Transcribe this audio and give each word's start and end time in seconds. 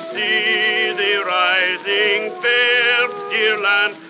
see 0.00 0.92
the 0.92 1.22
rising 1.26 2.30
fair, 2.42 3.08
dear 3.30 3.60
land. 3.60 4.03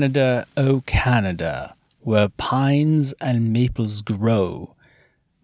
Canada, 0.00 0.46
O 0.56 0.80
Canada, 0.86 1.76
where 2.00 2.30
pines 2.30 3.12
and 3.20 3.52
maples 3.52 4.00
grow, 4.00 4.74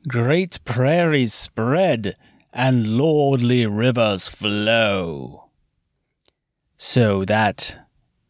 great 0.09 0.59
prairies 0.65 1.35
spread, 1.35 2.17
and 2.55 2.97
lordly 2.97 3.67
rivers 3.67 4.29
flow. 4.31 5.51
So 6.79 7.27
that 7.27 7.79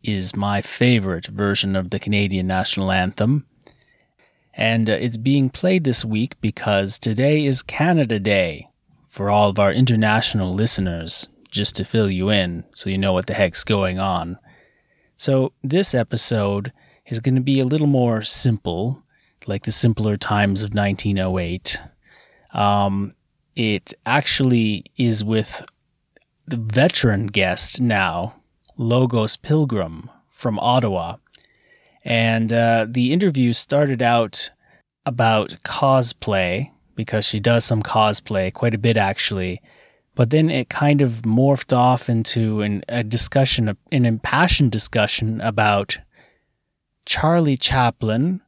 is 0.02 0.34
my 0.34 0.60
favorite 0.62 1.26
version 1.26 1.76
of 1.76 1.90
the 1.90 2.00
Canadian 2.00 2.48
national 2.48 2.90
anthem. 2.90 3.46
And 4.52 4.90
uh, 4.90 4.94
it's 4.94 5.18
being 5.18 5.48
played 5.48 5.84
this 5.84 6.04
week 6.04 6.34
because 6.40 6.98
today 6.98 7.44
is 7.44 7.62
Canada 7.62 8.18
Day 8.18 8.66
for 9.06 9.30
all 9.30 9.50
of 9.50 9.60
our 9.60 9.70
international 9.70 10.52
listeners, 10.52 11.28
just 11.52 11.76
to 11.76 11.84
fill 11.84 12.10
you 12.10 12.30
in 12.30 12.64
so 12.74 12.90
you 12.90 12.98
know 12.98 13.12
what 13.12 13.28
the 13.28 13.34
heck's 13.34 13.62
going 13.62 14.00
on. 14.00 14.40
So, 15.16 15.52
this 15.62 15.94
episode 15.94 16.72
is 17.06 17.20
going 17.20 17.36
to 17.36 17.40
be 17.40 17.58
a 17.60 17.64
little 17.64 17.86
more 17.86 18.20
simple, 18.20 19.02
like 19.46 19.64
the 19.64 19.72
simpler 19.72 20.16
times 20.18 20.62
of 20.62 20.74
1908. 20.74 21.80
Um, 22.52 23.14
it 23.54 23.94
actually 24.04 24.84
is 24.98 25.24
with 25.24 25.64
the 26.46 26.58
veteran 26.58 27.28
guest 27.28 27.80
now, 27.80 28.36
Logos 28.76 29.36
Pilgrim 29.36 30.10
from 30.28 30.58
Ottawa. 30.58 31.16
And 32.04 32.52
uh, 32.52 32.86
the 32.88 33.12
interview 33.14 33.54
started 33.54 34.02
out 34.02 34.50
about 35.06 35.56
cosplay, 35.64 36.72
because 36.94 37.24
she 37.24 37.40
does 37.40 37.64
some 37.64 37.82
cosplay, 37.82 38.52
quite 38.52 38.74
a 38.74 38.78
bit 38.78 38.98
actually. 38.98 39.62
But 40.16 40.30
then 40.30 40.50
it 40.50 40.70
kind 40.70 41.02
of 41.02 41.22
morphed 41.22 41.76
off 41.76 42.08
into 42.08 42.62
an, 42.62 42.82
a 42.88 43.04
discussion, 43.04 43.76
an 43.92 44.04
impassioned 44.04 44.72
discussion 44.72 45.40
about 45.42 45.98
Charlie 47.04 47.58
Chaplin. 47.58 48.40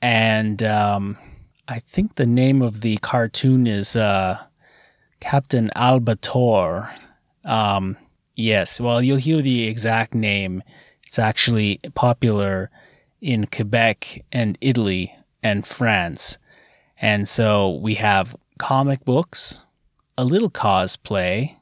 And 0.00 0.62
um, 0.62 1.18
I 1.68 1.80
think 1.80 2.14
the 2.14 2.26
name 2.26 2.62
of 2.62 2.80
the 2.80 2.96
cartoon 2.96 3.66
is 3.66 3.94
uh, 3.94 4.42
Captain 5.20 5.70
Albator. 5.76 6.90
Um, 7.44 7.98
yes, 8.34 8.80
well, 8.80 9.02
you'll 9.02 9.18
hear 9.18 9.42
the 9.42 9.64
exact 9.64 10.14
name. 10.14 10.62
It's 11.06 11.18
actually 11.18 11.78
popular 11.94 12.70
in 13.20 13.46
Quebec 13.46 14.24
and 14.32 14.56
Italy 14.62 15.14
and 15.42 15.66
France. 15.66 16.38
And 16.98 17.28
so 17.28 17.76
we 17.82 17.96
have 17.96 18.34
comic 18.58 19.04
books, 19.04 19.60
a 20.18 20.24
little 20.24 20.50
cosplay, 20.50 21.56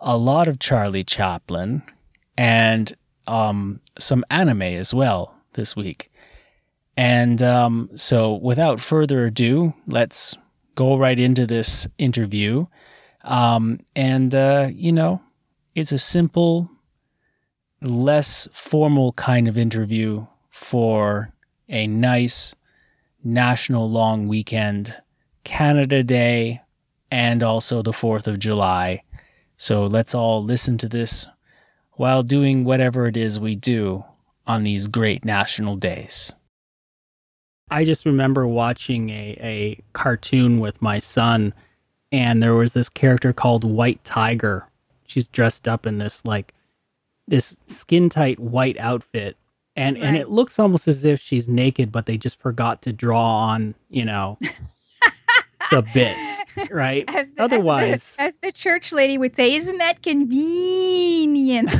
a 0.00 0.16
lot 0.16 0.48
of 0.48 0.58
Charlie 0.58 1.04
Chaplin, 1.04 1.82
and 2.36 2.92
um, 3.26 3.80
some 3.98 4.24
anime 4.30 4.62
as 4.62 4.92
well 4.92 5.34
this 5.54 5.74
week. 5.74 6.10
And 6.96 7.42
um, 7.42 7.90
so, 7.96 8.34
without 8.34 8.80
further 8.80 9.26
ado, 9.26 9.72
let's 9.86 10.36
go 10.74 10.96
right 10.96 11.18
into 11.18 11.46
this 11.46 11.86
interview. 11.98 12.66
Um, 13.22 13.80
and, 13.96 14.34
uh, 14.34 14.68
you 14.72 14.92
know, 14.92 15.22
it's 15.74 15.92
a 15.92 15.98
simple, 15.98 16.70
less 17.80 18.46
formal 18.52 19.12
kind 19.12 19.48
of 19.48 19.58
interview 19.58 20.26
for 20.50 21.30
a 21.68 21.86
nice 21.86 22.54
national 23.24 23.90
long 23.90 24.28
weekend, 24.28 24.96
Canada 25.42 26.02
Day, 26.02 26.60
and 27.14 27.44
also 27.44 27.80
the 27.80 27.92
4th 27.92 28.26
of 28.26 28.40
July. 28.40 29.00
So 29.56 29.86
let's 29.86 30.16
all 30.16 30.42
listen 30.42 30.76
to 30.78 30.88
this 30.88 31.28
while 31.92 32.24
doing 32.24 32.64
whatever 32.64 33.06
it 33.06 33.16
is 33.16 33.38
we 33.38 33.54
do 33.54 34.04
on 34.48 34.64
these 34.64 34.88
great 34.88 35.24
national 35.24 35.76
days. 35.76 36.32
I 37.70 37.84
just 37.84 38.04
remember 38.04 38.48
watching 38.48 39.10
a, 39.10 39.38
a 39.40 39.80
cartoon 39.92 40.58
with 40.58 40.82
my 40.82 40.98
son, 40.98 41.54
and 42.10 42.42
there 42.42 42.54
was 42.54 42.72
this 42.74 42.88
character 42.88 43.32
called 43.32 43.62
White 43.62 44.02
Tiger. 44.02 44.66
She's 45.06 45.28
dressed 45.28 45.68
up 45.68 45.86
in 45.86 45.98
this 45.98 46.24
like 46.24 46.52
this 47.28 47.60
skin 47.68 48.08
tight 48.08 48.40
white 48.40 48.76
outfit. 48.80 49.36
And 49.76 49.96
and 49.96 50.16
it 50.16 50.30
looks 50.30 50.58
almost 50.58 50.88
as 50.88 51.04
if 51.04 51.20
she's 51.20 51.48
naked, 51.48 51.92
but 51.92 52.06
they 52.06 52.18
just 52.18 52.40
forgot 52.40 52.82
to 52.82 52.92
draw 52.92 53.36
on, 53.36 53.76
you 53.88 54.04
know, 54.04 54.36
the 55.70 55.82
bits, 55.94 56.42
right? 56.70 57.04
As 57.08 57.30
the, 57.32 57.42
Otherwise- 57.42 57.90
as 57.90 58.16
the, 58.16 58.22
as 58.22 58.36
the 58.38 58.52
church 58.52 58.92
lady 58.92 59.18
would 59.18 59.34
say, 59.36 59.54
isn't 59.54 59.78
that 59.78 60.02
convenient? 60.02 61.74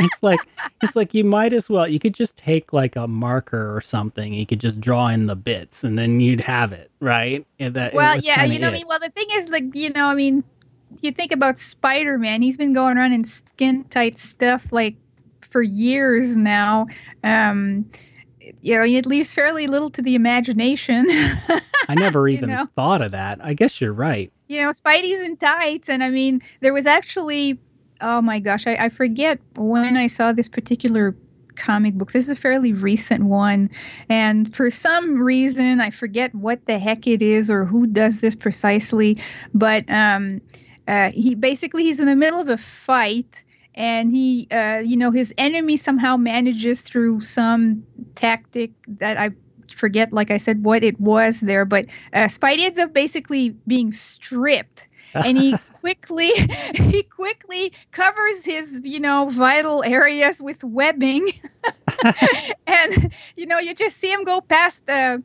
it's 0.00 0.22
like 0.22 0.40
it's 0.82 0.96
like 0.96 1.12
you 1.14 1.22
might 1.24 1.52
as 1.52 1.68
well 1.68 1.86
you 1.86 1.98
could 1.98 2.14
just 2.14 2.36
take 2.38 2.72
like 2.72 2.96
a 2.96 3.06
marker 3.06 3.76
or 3.76 3.80
something 3.80 4.32
you 4.32 4.46
could 4.46 4.58
just 4.58 4.80
draw 4.80 5.08
in 5.08 5.26
the 5.26 5.36
bits 5.36 5.84
and 5.84 5.98
then 5.98 6.18
you'd 6.18 6.40
have 6.40 6.72
it 6.72 6.90
right 7.00 7.46
And 7.58 7.74
that 7.74 7.92
well, 7.94 8.16
yeah, 8.18 8.42
you 8.44 8.58
know, 8.58 8.68
what 8.68 8.74
I 8.74 8.78
mean, 8.78 8.86
well, 8.88 8.98
the 8.98 9.10
thing 9.10 9.26
is, 9.32 9.50
like, 9.50 9.64
you 9.74 9.90
know, 9.90 10.06
I 10.08 10.14
mean, 10.14 10.44
you 11.00 11.10
think 11.12 11.30
about 11.32 11.58
Spider 11.58 12.18
Man, 12.18 12.42
he's 12.42 12.56
been 12.56 12.72
going 12.72 12.96
around 12.96 13.12
in 13.12 13.24
skin 13.24 13.84
tight 13.84 14.18
stuff 14.18 14.72
like 14.72 14.96
for 15.40 15.62
years 15.62 16.36
now. 16.36 16.86
Um, 17.22 17.90
you 18.60 18.76
know, 18.76 18.84
it 18.84 19.06
leaves 19.06 19.32
fairly 19.32 19.66
little 19.66 19.90
to 19.90 20.02
the 20.02 20.14
imagination. 20.14 21.06
i 21.88 21.94
never 21.96 22.28
you 22.28 22.36
even 22.36 22.48
know. 22.48 22.68
thought 22.76 23.02
of 23.02 23.10
that 23.10 23.44
i 23.44 23.52
guess 23.52 23.80
you're 23.80 23.92
right 23.92 24.32
you 24.52 24.60
know, 24.60 24.70
Spidey's 24.70 25.20
in 25.20 25.38
tights. 25.38 25.88
And 25.88 26.04
I 26.04 26.10
mean, 26.10 26.42
there 26.60 26.74
was 26.74 26.84
actually, 26.84 27.58
oh 28.02 28.20
my 28.20 28.38
gosh, 28.38 28.66
I, 28.66 28.74
I 28.74 28.88
forget 28.90 29.40
when 29.56 29.96
I 29.96 30.08
saw 30.08 30.32
this 30.32 30.48
particular 30.48 31.16
comic 31.56 31.94
book. 31.94 32.12
This 32.12 32.24
is 32.26 32.30
a 32.30 32.36
fairly 32.36 32.72
recent 32.72 33.24
one. 33.24 33.70
And 34.10 34.54
for 34.54 34.70
some 34.70 35.22
reason, 35.22 35.80
I 35.80 35.90
forget 35.90 36.34
what 36.34 36.66
the 36.66 36.78
heck 36.78 37.06
it 37.06 37.22
is 37.22 37.48
or 37.48 37.64
who 37.64 37.86
does 37.86 38.20
this 38.20 38.34
precisely. 38.34 39.18
But 39.54 39.90
um, 39.90 40.42
uh, 40.86 41.12
he 41.12 41.34
basically, 41.34 41.84
he's 41.84 41.98
in 41.98 42.06
the 42.06 42.16
middle 42.16 42.40
of 42.40 42.50
a 42.50 42.58
fight. 42.58 43.44
And 43.74 44.14
he, 44.14 44.48
uh, 44.50 44.78
you 44.84 44.96
know, 44.96 45.10
his 45.10 45.32
enemy 45.38 45.76
somehow 45.76 46.16
manages 46.16 46.82
through 46.82 47.22
some 47.22 47.84
tactic 48.14 48.72
that 48.86 49.16
I 49.16 49.30
forget, 49.74 50.12
like 50.12 50.30
I 50.30 50.38
said, 50.38 50.64
what 50.64 50.84
it 50.84 51.00
was 51.00 51.40
there. 51.40 51.64
But 51.64 51.86
uh, 52.12 52.28
Spidey 52.28 52.60
ends 52.60 52.78
up 52.78 52.92
basically 52.92 53.50
being 53.66 53.92
stripped, 53.92 54.88
and 55.14 55.38
he 55.38 55.56
quickly 55.80 56.30
he 56.74 57.02
quickly 57.02 57.72
covers 57.90 58.44
his 58.44 58.80
you 58.84 59.00
know 59.00 59.28
vital 59.28 59.82
areas 59.84 60.40
with 60.40 60.62
webbing, 60.62 61.32
and 62.66 63.12
you 63.36 63.46
know 63.46 63.58
you 63.58 63.74
just 63.74 63.96
see 63.96 64.12
him 64.12 64.24
go 64.24 64.40
past 64.40 64.86
the. 64.86 65.22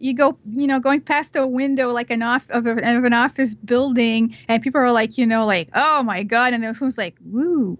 You 0.00 0.14
go, 0.14 0.38
you 0.50 0.66
know, 0.66 0.80
going 0.80 1.00
past 1.00 1.34
a 1.36 1.46
window 1.46 1.90
like 1.90 2.10
an 2.10 2.22
off 2.22 2.48
of, 2.50 2.66
a, 2.66 2.72
of 2.72 3.04
an 3.04 3.12
office 3.12 3.54
building, 3.54 4.36
and 4.48 4.62
people 4.62 4.80
are 4.80 4.92
like, 4.92 5.18
you 5.18 5.26
know, 5.26 5.44
like, 5.44 5.68
oh 5.74 6.02
my 6.02 6.22
god, 6.22 6.52
and 6.52 6.62
this 6.62 6.80
one's 6.80 6.98
like, 6.98 7.16
woo, 7.24 7.76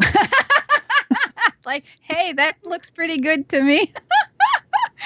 like, 1.64 1.84
hey, 2.02 2.32
that 2.32 2.56
looks 2.64 2.90
pretty 2.90 3.18
good 3.18 3.48
to 3.50 3.62
me. 3.62 3.92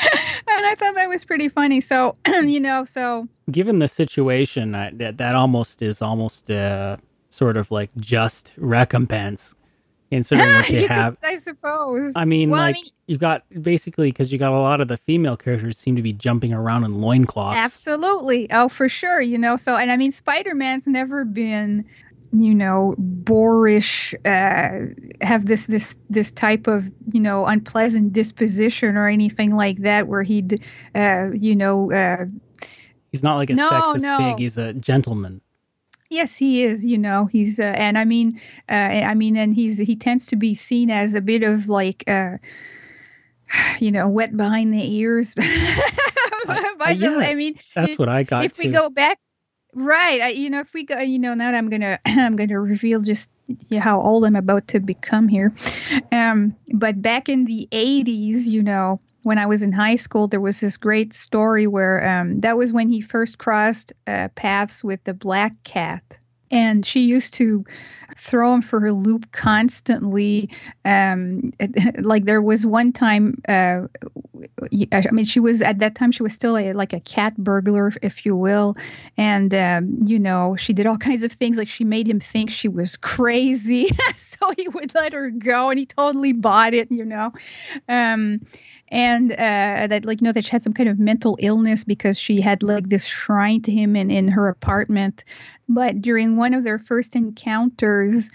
and 0.03 0.67
I 0.67 0.75
thought 0.75 0.94
that 0.94 1.09
was 1.09 1.25
pretty 1.25 1.49
funny. 1.49 1.81
So, 1.81 2.17
you 2.26 2.61
know, 2.61 2.85
so 2.85 3.29
given 3.50 3.79
the 3.79 3.88
situation 3.88 4.75
I, 4.75 4.91
that 4.94 5.19
that 5.19 5.35
almost 5.35 5.82
is 5.82 6.00
almost 6.00 6.50
uh 6.50 6.97
sort 7.29 7.56
of 7.56 7.70
like 7.70 7.91
just 7.97 8.53
recompense 8.56 9.55
considering 10.12 10.55
what 10.55 10.69
you, 10.70 10.81
you 10.81 10.88
could- 10.88 11.17
I 11.23 11.38
suppose. 11.38 12.12
i 12.14 12.25
mean 12.25 12.50
Well, 12.50 12.61
I 12.61 12.67
like 12.67 12.75
mean- 12.75 12.85
you 13.06 13.17
got 13.19 13.44
basically 13.62 14.11
because 14.11 14.32
you 14.32 14.38
got 14.38 14.53
a 14.53 14.59
lot 14.59 14.81
of 14.81 14.88
the 14.88 14.97
female 14.97 15.37
characters 15.37 15.79
seem 15.79 15.97
to 15.97 16.03
be 16.03 16.12
jumping 16.12 16.53
around 16.53 16.85
in 16.85 17.00
loincloths 17.00 17.56
Absolutely. 17.59 18.50
Oh, 18.53 18.69
for 18.69 18.88
sure. 18.88 19.20
You 19.20 19.38
know, 19.38 19.56
so, 19.56 19.76
and 19.76 19.91
I 19.91 19.97
mean, 19.97 20.12
Spider 20.12 20.55
Man's 20.55 20.87
never 20.87 21.25
been, 21.25 21.85
you 22.32 22.55
know, 22.55 22.94
boorish, 22.99 24.14
uh, 24.25 24.70
have 25.20 25.47
this, 25.47 25.67
this, 25.67 25.97
this 26.09 26.31
type 26.31 26.67
of, 26.67 26.91
you 27.12 27.20
know, 27.20 27.44
unpleasant 27.47 28.12
disposition 28.12 28.97
or 28.97 29.09
anything 29.09 29.55
like 29.55 29.79
that 29.82 30.09
where 30.09 30.23
he'd, 30.23 30.62
uh, 30.94 31.29
you 31.35 31.55
know, 31.56 31.93
uh, 31.93 32.25
he's 33.11 33.23
not 33.23 33.37
like 33.37 33.50
a 33.50 33.55
No, 33.55 33.69
sexist 33.69 34.00
no. 34.03 34.19
pig 34.19 34.38
he's 34.38 34.56
a 34.56 34.73
gentleman 34.73 35.41
Yes, 36.12 36.37
he 36.37 36.62
is. 36.62 36.85
You 36.85 36.99
know, 36.99 37.25
he's 37.26 37.59
uh, 37.59 37.62
and 37.75 37.97
I 37.97 38.05
mean, 38.05 38.38
uh, 38.69 38.75
I 38.75 39.14
mean, 39.14 39.35
and 39.37 39.54
he's 39.54 39.78
he 39.78 39.97
tends 39.97 40.26
to 40.26 40.37
be 40.37 40.54
seen 40.54 40.90
as 40.90 41.14
a 41.14 41.21
bit 41.23 41.42
of 41.42 41.69
like, 41.71 42.04
uh, 42.07 42.37
you 43.81 43.90
know, 43.90 44.09
wet 44.09 44.37
behind 44.37 44.75
the 44.75 44.85
ears. 44.95 45.35
By 46.47 46.92
uh, 46.92 46.95
the- 46.95 47.25
I 47.26 47.35
mean, 47.35 47.54
that's 47.75 47.92
if- 47.92 47.99
what 47.99 48.09
i 48.09 48.23
got 48.25 48.45
if 48.45 48.59
we 48.59 48.66
go 48.69 48.90
back, 48.90 49.19
right? 49.75 50.21
I, 50.21 50.28
you 50.28 50.50
know, 50.50 50.61
if 50.61 50.75
we 50.75 50.85
go, 50.85 50.99
you 50.99 51.19
know, 51.19 51.33
now 51.35 51.49
I'm 51.50 51.71
gonna 51.71 51.99
I'm 52.07 52.37
gonna 52.37 52.61
reveal 52.61 53.00
just 53.00 53.31
how 53.81 54.00
old 54.00 54.25
I'm 54.25 54.37
about 54.37 54.69
to 54.69 54.81
become 54.81 55.28
here. 55.28 55.52
Um, 56.11 56.57
but 56.75 57.00
back 57.02 57.28
in 57.28 57.45
the 57.47 57.69
80s, 57.73 58.47
you 58.47 58.62
know, 58.62 59.00
when 59.23 59.38
I 59.38 59.47
was 59.47 59.62
in 59.62 59.73
high 59.73 59.97
school, 59.97 60.29
there 60.29 60.41
was 60.41 60.61
this 60.61 60.76
great 60.76 61.14
story 61.14 61.67
where 61.67 62.07
um, 62.07 62.41
that 62.41 62.57
was 62.57 62.73
when 62.73 62.88
he 62.88 63.00
first 63.00 63.38
crossed 63.38 63.93
uh, 64.07 64.29
paths 64.35 64.83
with 64.83 65.05
the 65.05 65.14
black 65.14 65.62
cat. 65.64 66.19
And 66.50 66.85
she 66.85 67.00
used 67.00 67.33
to 67.35 67.64
throw 68.17 68.55
him 68.55 68.62
for 68.62 68.87
a 68.87 68.93
loop 68.93 69.31
constantly. 69.33 70.50
Um, 70.85 71.52
like 71.99 72.25
there 72.25 72.43
was 72.43 72.67
one 72.67 72.93
time, 72.93 73.41
uh, 73.49 73.83
I 74.93 75.11
mean, 75.11 75.25
she 75.25 75.41
was 75.41 75.62
at 75.62 75.79
that 75.79 75.95
time 75.95 76.12
she 76.12 76.23
was 76.23 76.33
still 76.33 76.57
a, 76.57 76.73
like 76.73 76.93
a 76.93 77.00
cat 77.00 77.37
burglar, 77.37 77.93
if 78.02 78.26
you 78.26 78.37
will, 78.37 78.75
and 79.17 79.55
um, 79.55 79.99
you 80.05 80.19
know 80.19 80.57
she 80.57 80.73
did 80.73 80.87
all 80.87 80.99
kinds 81.09 81.23
of 81.23 81.33
things. 81.33 81.57
Like 81.57 81.69
she 81.69 81.85
made 81.85 82.09
him 82.09 82.21
think 82.21 82.50
she 82.50 82.69
was 82.69 82.97
crazy, 82.97 83.91
so 84.17 84.52
he 84.57 84.69
would 84.69 84.95
let 84.95 85.12
her 85.12 85.31
go, 85.31 85.71
and 85.71 85.79
he 85.79 85.87
totally 85.87 86.33
bought 86.33 86.75
it. 86.75 86.91
You 86.91 87.05
know, 87.05 87.33
um, 87.88 88.41
and 88.92 89.32
uh, 89.32 89.87
that 89.88 90.04
like 90.04 90.20
you 90.20 90.26
know 90.26 90.32
that 90.32 90.44
she 90.44 90.50
had 90.50 90.62
some 90.62 90.75
kind 90.75 90.88
of 90.88 90.99
mental 90.99 91.37
illness 91.40 91.82
because 91.82 92.18
she 92.18 92.42
had 92.42 92.62
like 92.62 92.90
this 92.90 93.06
shrine 93.06 93.62
to 93.62 93.72
him 93.72 93.96
in 93.96 94.11
in 94.11 94.28
her 94.28 94.49
apartment. 94.49 95.25
But 95.68 96.02
during 96.02 96.37
one 96.37 96.52
of 96.52 96.62
their 96.62 96.78
first 96.78 97.16
encounters, 97.16 98.28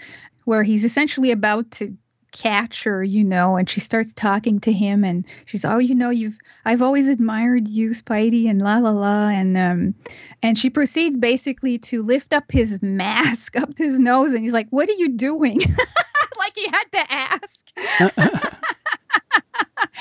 where 0.44 0.64
he's 0.64 0.84
essentially 0.84 1.30
about 1.30 1.70
to 1.72 1.96
catch 2.32 2.82
her, 2.82 3.04
you 3.04 3.24
know, 3.24 3.56
and 3.56 3.70
she 3.70 3.80
starts 3.80 4.12
talking 4.12 4.58
to 4.60 4.72
him 4.72 5.04
and 5.04 5.24
she's, 5.46 5.64
Oh, 5.64 5.78
you 5.78 5.94
know, 5.94 6.10
you've 6.10 6.38
I've 6.64 6.82
always 6.82 7.06
admired 7.06 7.68
you, 7.68 7.90
Spidey, 7.90 8.50
and 8.50 8.60
la 8.60 8.78
la 8.78 8.90
la. 8.90 9.28
And 9.28 9.56
um 9.56 9.94
and 10.42 10.58
she 10.58 10.68
proceeds 10.68 11.16
basically 11.16 11.78
to 11.78 12.02
lift 12.02 12.32
up 12.32 12.50
his 12.50 12.82
mask 12.82 13.56
up 13.62 13.78
his 13.78 14.00
nose 14.00 14.32
and 14.32 14.42
he's 14.42 14.52
like, 14.52 14.68
What 14.70 14.88
are 14.88 14.98
you 14.98 15.10
doing? 15.10 15.60
like 16.38 16.56
he 16.56 16.66
had 16.68 16.84
to 16.92 17.12
ask. 17.12 18.54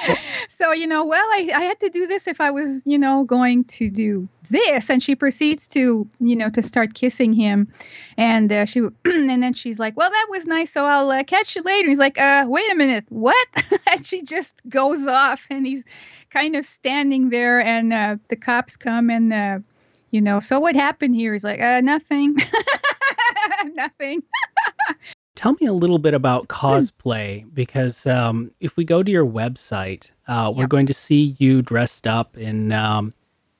so, 0.49 0.71
you 0.71 0.87
know, 0.87 1.05
well, 1.05 1.25
I, 1.31 1.51
I 1.55 1.61
had 1.61 1.79
to 1.81 1.89
do 1.89 2.07
this 2.07 2.27
if 2.27 2.41
I 2.41 2.51
was, 2.51 2.81
you 2.85 2.97
know, 2.97 3.23
going 3.23 3.63
to 3.65 3.89
do 3.89 4.27
this. 4.49 4.89
And 4.89 5.01
she 5.01 5.15
proceeds 5.15 5.67
to, 5.69 6.07
you 6.19 6.35
know, 6.35 6.49
to 6.51 6.61
start 6.61 6.93
kissing 6.93 7.33
him. 7.33 7.71
And 8.17 8.51
uh, 8.51 8.65
she, 8.65 8.79
and 9.05 9.43
then 9.43 9.53
she's 9.53 9.79
like, 9.79 9.97
well, 9.97 10.09
that 10.09 10.27
was 10.29 10.45
nice. 10.45 10.71
So 10.71 10.85
I'll 10.85 11.11
uh, 11.11 11.23
catch 11.23 11.55
you 11.55 11.61
later. 11.61 11.89
He's 11.89 11.99
like, 11.99 12.19
uh, 12.19 12.45
wait 12.47 12.71
a 12.71 12.75
minute, 12.75 13.05
what? 13.09 13.47
and 13.91 14.05
she 14.05 14.21
just 14.21 14.53
goes 14.69 15.07
off 15.07 15.45
and 15.49 15.65
he's 15.65 15.83
kind 16.29 16.55
of 16.55 16.65
standing 16.65 17.29
there 17.29 17.59
and 17.59 17.93
uh, 17.93 18.17
the 18.29 18.35
cops 18.35 18.75
come 18.75 19.09
and, 19.09 19.33
uh, 19.33 19.59
you 20.11 20.21
know, 20.21 20.39
so 20.39 20.59
what 20.59 20.75
happened 20.75 21.15
here? 21.15 21.33
He's 21.33 21.43
like, 21.43 21.59
uh, 21.59 21.81
nothing. 21.81 22.37
nothing. 23.73 24.23
Tell 25.37 25.53
me 25.61 25.67
a 25.67 25.73
little 25.73 25.99
bit 25.99 26.15
about 26.15 26.47
cosplay 26.47 27.45
because 27.53 28.07
um, 28.07 28.49
if 28.59 28.75
we 28.75 28.83
go 28.83 29.03
to 29.03 29.11
your 29.11 29.23
website, 29.25 30.09
uh, 30.27 30.51
we're 30.53 30.63
Yep. 30.63 30.69
going 30.69 30.85
to 30.87 30.95
see 30.95 31.35
you 31.37 31.61
dressed 31.61 32.07
up 32.07 32.35
in 32.35 32.73
um, 32.73 33.13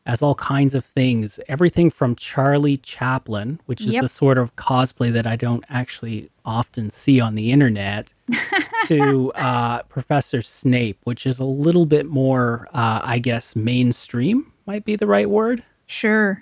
as 0.08 0.24
all 0.24 0.34
kinds 0.34 0.74
of 0.74 0.84
things. 0.84 1.40
Everything 1.48 1.92
from 1.92 2.16
Charlie 2.16 2.78
Chaplin, 2.78 3.60
which 3.68 3.82
is 3.82 3.94
Yep. 3.94 4.02
the 4.02 4.08
sort 4.10 4.40
of 4.40 4.56
cosplay 4.56 5.12
that 5.14 5.28
I 5.28 5.36
don't 5.36 5.64
actually 5.70 6.32
often 6.44 6.90
see 6.90 7.22
on 7.22 7.36
the 7.36 7.52
internet, 7.52 8.12
to 8.88 9.32
uh, 9.34 9.84
Professor 9.84 10.42
Snape, 10.42 10.98
which 11.04 11.28
is 11.28 11.40
a 11.40 11.46
little 11.46 11.86
bit 11.86 12.08
more, 12.08 12.68
uh, 12.74 13.02
I 13.04 13.20
guess, 13.20 13.56
mainstream 13.56 14.52
might 14.66 14.84
be 14.84 14.96
the 14.96 15.06
right 15.08 15.30
word. 15.30 15.64
Sure. 15.86 16.42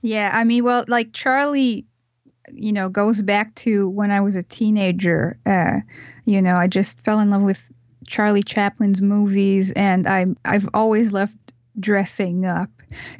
Yeah. 0.00 0.30
I 0.32 0.42
mean, 0.44 0.64
well, 0.64 0.86
like 0.88 1.12
Charlie, 1.12 1.84
you 2.52 2.72
know, 2.72 2.88
goes 2.88 3.22
back 3.22 3.54
to 3.56 3.88
when 3.88 4.10
I 4.10 4.20
was 4.20 4.36
a 4.36 4.42
teenager. 4.42 5.38
Uh, 5.46 5.80
you 6.24 6.40
know, 6.40 6.56
I 6.56 6.66
just 6.66 7.00
fell 7.00 7.20
in 7.20 7.30
love 7.30 7.42
with 7.42 7.62
Charlie 8.06 8.42
Chaplin's 8.42 9.02
movies, 9.02 9.72
and 9.72 10.06
I 10.08 10.26
I've 10.44 10.68
always 10.74 11.12
loved 11.12 11.36
dressing 11.78 12.44
up. 12.44 12.70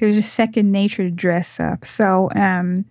it 0.01 0.07
was 0.07 0.17
just 0.17 0.35
second 0.35 0.73
nature 0.73 1.05
to 1.05 1.11
dress 1.11 1.61
up. 1.61 1.85
So, 1.85 2.29
um, 2.35 2.85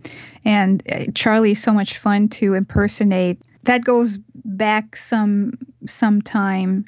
and 0.46 0.82
uh, 0.92 1.06
Charlie 1.14 1.52
is 1.52 1.62
so 1.62 1.74
much 1.74 1.98
fun 1.98 2.30
to 2.30 2.54
impersonate. 2.54 3.42
That 3.64 3.84
goes 3.84 4.18
back 4.46 4.96
some 4.96 5.58
some 5.86 6.22
time. 6.22 6.86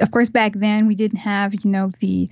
Of 0.00 0.10
course, 0.10 0.28
back 0.28 0.54
then 0.54 0.86
we 0.86 0.94
didn't 0.94 1.18
have 1.18 1.54
you 1.54 1.70
know 1.70 1.90
the 2.00 2.28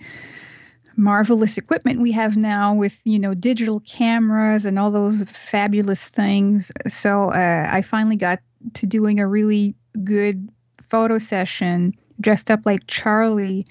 marvelous 0.96 1.56
equipment 1.56 2.00
we 2.00 2.12
have 2.12 2.36
now 2.36 2.74
with 2.74 2.98
you 3.04 3.18
know 3.18 3.34
digital 3.34 3.80
cameras 3.80 4.64
and 4.64 4.78
all 4.78 4.90
those 4.90 5.22
fabulous 5.24 6.08
things. 6.08 6.70
So 6.88 7.30
uh, 7.30 7.68
i 7.70 7.82
finally 7.82 8.16
got 8.16 8.40
to 8.74 8.86
doing 8.86 9.18
a 9.18 9.26
really 9.26 9.74
good 10.04 10.48
photo 10.80 11.18
session 11.18 11.94
dressed 12.20 12.50
up 12.50 12.60
like 12.64 12.86
charlie 12.86 13.64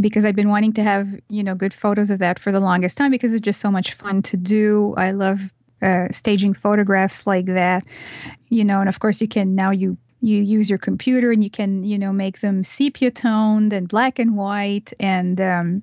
because 0.00 0.24
i'd 0.24 0.36
been 0.36 0.48
wanting 0.48 0.72
to 0.72 0.82
have 0.82 1.08
you 1.28 1.42
know 1.42 1.54
good 1.54 1.74
photos 1.74 2.08
of 2.08 2.18
that 2.18 2.38
for 2.38 2.50
the 2.52 2.60
longest 2.60 2.96
time 2.96 3.10
because 3.10 3.34
it's 3.34 3.44
just 3.44 3.60
so 3.60 3.70
much 3.70 3.92
fun 3.92 4.22
to 4.22 4.36
do. 4.36 4.94
I 4.96 5.10
love 5.10 5.52
uh, 5.82 6.08
staging 6.10 6.54
photographs 6.54 7.26
like 7.26 7.46
that 7.46 7.84
you 8.48 8.64
know 8.64 8.80
and 8.80 8.88
of 8.88 8.98
course 8.98 9.20
you 9.20 9.28
can 9.28 9.54
now 9.54 9.70
you 9.70 9.96
you 10.20 10.42
use 10.42 10.68
your 10.68 10.78
computer 10.78 11.30
and 11.30 11.44
you 11.44 11.50
can 11.50 11.84
you 11.84 11.98
know 11.98 12.12
make 12.12 12.40
them 12.40 12.64
sepia 12.64 13.10
toned 13.10 13.72
and 13.72 13.88
black 13.88 14.18
and 14.18 14.36
white 14.36 14.92
and 14.98 15.40
um, 15.40 15.82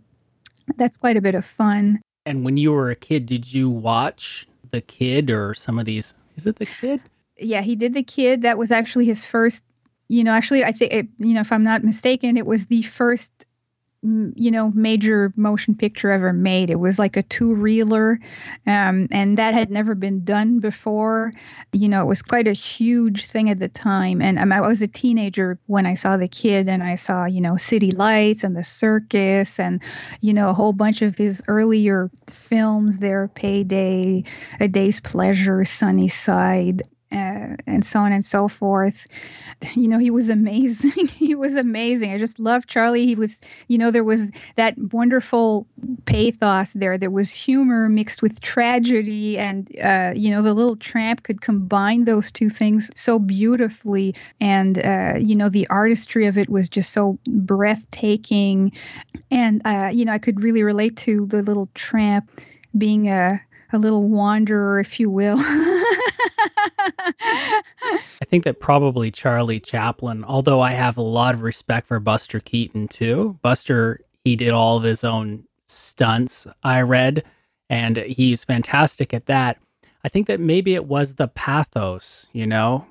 that's 0.77 0.97
quite 0.97 1.17
a 1.17 1.21
bit 1.21 1.35
of 1.35 1.45
fun. 1.45 2.01
And 2.25 2.43
when 2.43 2.57
you 2.57 2.71
were 2.71 2.89
a 2.89 2.95
kid, 2.95 3.25
did 3.25 3.53
you 3.53 3.69
watch 3.69 4.47
The 4.71 4.81
Kid 4.81 5.29
or 5.29 5.53
some 5.53 5.77
of 5.77 5.85
these? 5.85 6.15
Is 6.35 6.47
it 6.47 6.55
The 6.55 6.65
Kid? 6.65 7.01
Yeah, 7.37 7.61
he 7.61 7.75
did 7.75 7.93
The 7.93 8.03
Kid. 8.03 8.41
That 8.41 8.57
was 8.57 8.71
actually 8.71 9.05
his 9.05 9.25
first, 9.25 9.63
you 10.07 10.23
know, 10.23 10.31
actually, 10.31 10.63
I 10.63 10.71
think, 10.71 11.09
you 11.19 11.33
know, 11.33 11.41
if 11.41 11.51
I'm 11.51 11.63
not 11.63 11.83
mistaken, 11.83 12.37
it 12.37 12.45
was 12.45 12.65
the 12.65 12.81
first 12.83 13.31
you 14.35 14.51
know 14.51 14.71
major 14.75 15.33
motion 15.35 15.75
picture 15.75 16.11
ever 16.11 16.33
made. 16.33 16.69
It 16.69 16.79
was 16.79 16.99
like 16.99 17.17
a 17.17 17.23
two 17.23 17.53
reeler 17.53 18.19
um, 18.67 19.07
and 19.11 19.37
that 19.37 19.53
had 19.53 19.69
never 19.69 19.95
been 19.95 20.23
done 20.23 20.59
before. 20.59 21.31
You 21.71 21.89
know 21.89 22.01
it 22.01 22.07
was 22.07 22.21
quite 22.21 22.47
a 22.47 22.53
huge 22.53 23.25
thing 23.27 23.49
at 23.49 23.59
the 23.59 23.69
time 23.69 24.21
and 24.21 24.39
um, 24.39 24.51
i 24.51 24.61
was 24.61 24.81
a 24.81 24.87
teenager 24.87 25.59
when 25.67 25.85
i 25.85 25.93
saw 25.93 26.17
the 26.17 26.27
kid 26.27 26.67
and 26.67 26.83
i 26.83 26.95
saw 26.95 27.25
you 27.25 27.41
know 27.41 27.57
city 27.57 27.91
lights 27.91 28.43
and 28.43 28.55
the 28.55 28.63
circus 28.63 29.59
and 29.59 29.81
you 30.21 30.33
know 30.33 30.49
a 30.49 30.53
whole 30.53 30.73
bunch 30.73 31.01
of 31.01 31.17
his 31.17 31.41
earlier 31.47 32.09
films 32.27 32.99
there 32.99 33.27
payday 33.29 34.23
a 34.59 34.67
day's 34.67 34.99
pleasure 34.99 35.63
sunny 35.65 36.07
side 36.07 36.81
uh, 37.11 37.55
and 37.67 37.85
so 37.85 37.99
on 37.99 38.11
and 38.11 38.25
so 38.25 38.47
forth. 38.47 39.07
You 39.73 39.87
know, 39.87 39.97
he 39.97 40.11
was 40.11 40.27
amazing. 40.29 41.07
he 41.07 41.33
was 41.33 41.55
amazing. 41.55 42.11
I 42.11 42.17
just 42.17 42.39
loved 42.39 42.69
Charlie. 42.69 43.05
He 43.05 43.15
was, 43.15 43.39
you 43.67 43.77
know, 43.77 43.89
there 43.89 44.03
was 44.03 44.29
that 44.57 44.75
wonderful 44.91 45.65
pathos 46.05 46.73
there. 46.73 46.97
There 46.97 47.09
was 47.09 47.31
humor 47.31 47.87
mixed 47.87 48.21
with 48.21 48.41
tragedy. 48.41 49.37
And, 49.37 49.69
uh, 49.81 50.11
you 50.13 50.29
know, 50.29 50.41
the 50.41 50.53
little 50.53 50.75
tramp 50.75 51.23
could 51.23 51.41
combine 51.41 52.03
those 52.03 52.31
two 52.31 52.49
things 52.49 52.91
so 52.95 53.17
beautifully. 53.17 54.13
And, 54.41 54.77
uh, 54.85 55.13
you 55.17 55.35
know, 55.35 55.49
the 55.49 55.67
artistry 55.69 56.25
of 56.27 56.37
it 56.37 56.49
was 56.49 56.69
just 56.69 56.91
so 56.91 57.17
breathtaking. 57.25 58.73
And, 59.31 59.61
uh, 59.65 59.89
you 59.91 60.03
know, 60.05 60.11
I 60.11 60.19
could 60.19 60.43
really 60.43 60.63
relate 60.63 60.97
to 60.97 61.25
the 61.27 61.41
little 61.41 61.69
tramp 61.73 62.29
being 62.77 63.07
a, 63.09 63.41
a 63.71 63.77
little 63.79 64.03
wanderer, 64.03 64.79
if 64.79 64.99
you 64.99 65.09
will. 65.09 65.37
I 67.21 68.25
think 68.25 68.43
that 68.43 68.59
probably 68.59 69.11
Charlie 69.11 69.59
Chaplin, 69.59 70.23
although 70.23 70.61
I 70.61 70.71
have 70.71 70.97
a 70.97 71.01
lot 71.01 71.33
of 71.33 71.41
respect 71.41 71.87
for 71.87 71.99
Buster 71.99 72.39
Keaton 72.39 72.87
too. 72.87 73.39
Buster, 73.41 74.01
he 74.23 74.35
did 74.35 74.51
all 74.51 74.77
of 74.77 74.83
his 74.83 75.03
own 75.03 75.45
stunts, 75.67 76.47
I 76.63 76.81
read, 76.81 77.23
and 77.69 77.97
he's 77.97 78.43
fantastic 78.43 79.13
at 79.13 79.25
that. 79.27 79.59
I 80.03 80.09
think 80.09 80.27
that 80.27 80.39
maybe 80.39 80.75
it 80.75 80.85
was 80.85 81.15
the 81.15 81.27
pathos, 81.27 82.27
you 82.31 82.45
know? 82.45 82.85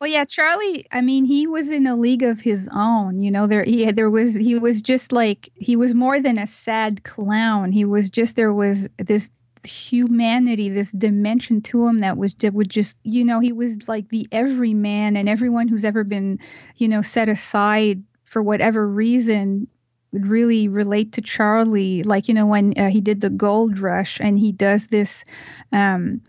Well, 0.00 0.10
yeah, 0.10 0.24
Charlie. 0.24 0.86
I 0.90 1.00
mean, 1.00 1.26
he 1.26 1.46
was 1.46 1.68
in 1.68 1.86
a 1.86 1.96
league 1.96 2.22
of 2.22 2.40
his 2.40 2.68
own. 2.74 3.20
You 3.20 3.30
know, 3.30 3.46
there 3.46 3.64
he 3.64 3.90
there 3.92 4.10
was 4.10 4.34
he 4.34 4.58
was 4.58 4.82
just 4.82 5.12
like 5.12 5.50
he 5.54 5.76
was 5.76 5.94
more 5.94 6.20
than 6.20 6.38
a 6.38 6.46
sad 6.46 7.04
clown. 7.04 7.72
He 7.72 7.84
was 7.84 8.10
just 8.10 8.36
there 8.36 8.52
was 8.52 8.88
this 8.98 9.30
humanity, 9.66 10.68
this 10.68 10.92
dimension 10.92 11.60
to 11.62 11.86
him 11.86 12.00
that 12.00 12.16
was 12.16 12.34
that 12.34 12.54
would 12.54 12.70
just, 12.70 12.96
you 13.02 13.24
know, 13.24 13.40
he 13.40 13.52
was 13.52 13.88
like 13.88 14.08
the 14.08 14.26
everyman, 14.32 15.16
and 15.16 15.28
everyone 15.28 15.68
who's 15.68 15.84
ever 15.84 16.04
been, 16.04 16.38
you 16.76 16.88
know, 16.88 17.02
set 17.02 17.28
aside 17.28 18.02
for 18.24 18.42
whatever 18.42 18.88
reason 18.88 19.68
would 20.12 20.26
really 20.26 20.68
relate 20.68 21.12
to 21.12 21.20
Charlie. 21.20 22.02
Like 22.02 22.28
you 22.28 22.34
know 22.34 22.46
when 22.46 22.72
uh, 22.78 22.90
he 22.90 23.00
did 23.00 23.20
the 23.20 23.30
Gold 23.30 23.78
Rush, 23.78 24.20
and 24.20 24.38
he 24.38 24.52
does 24.52 24.88
this. 24.88 25.24
Um, 25.72 26.22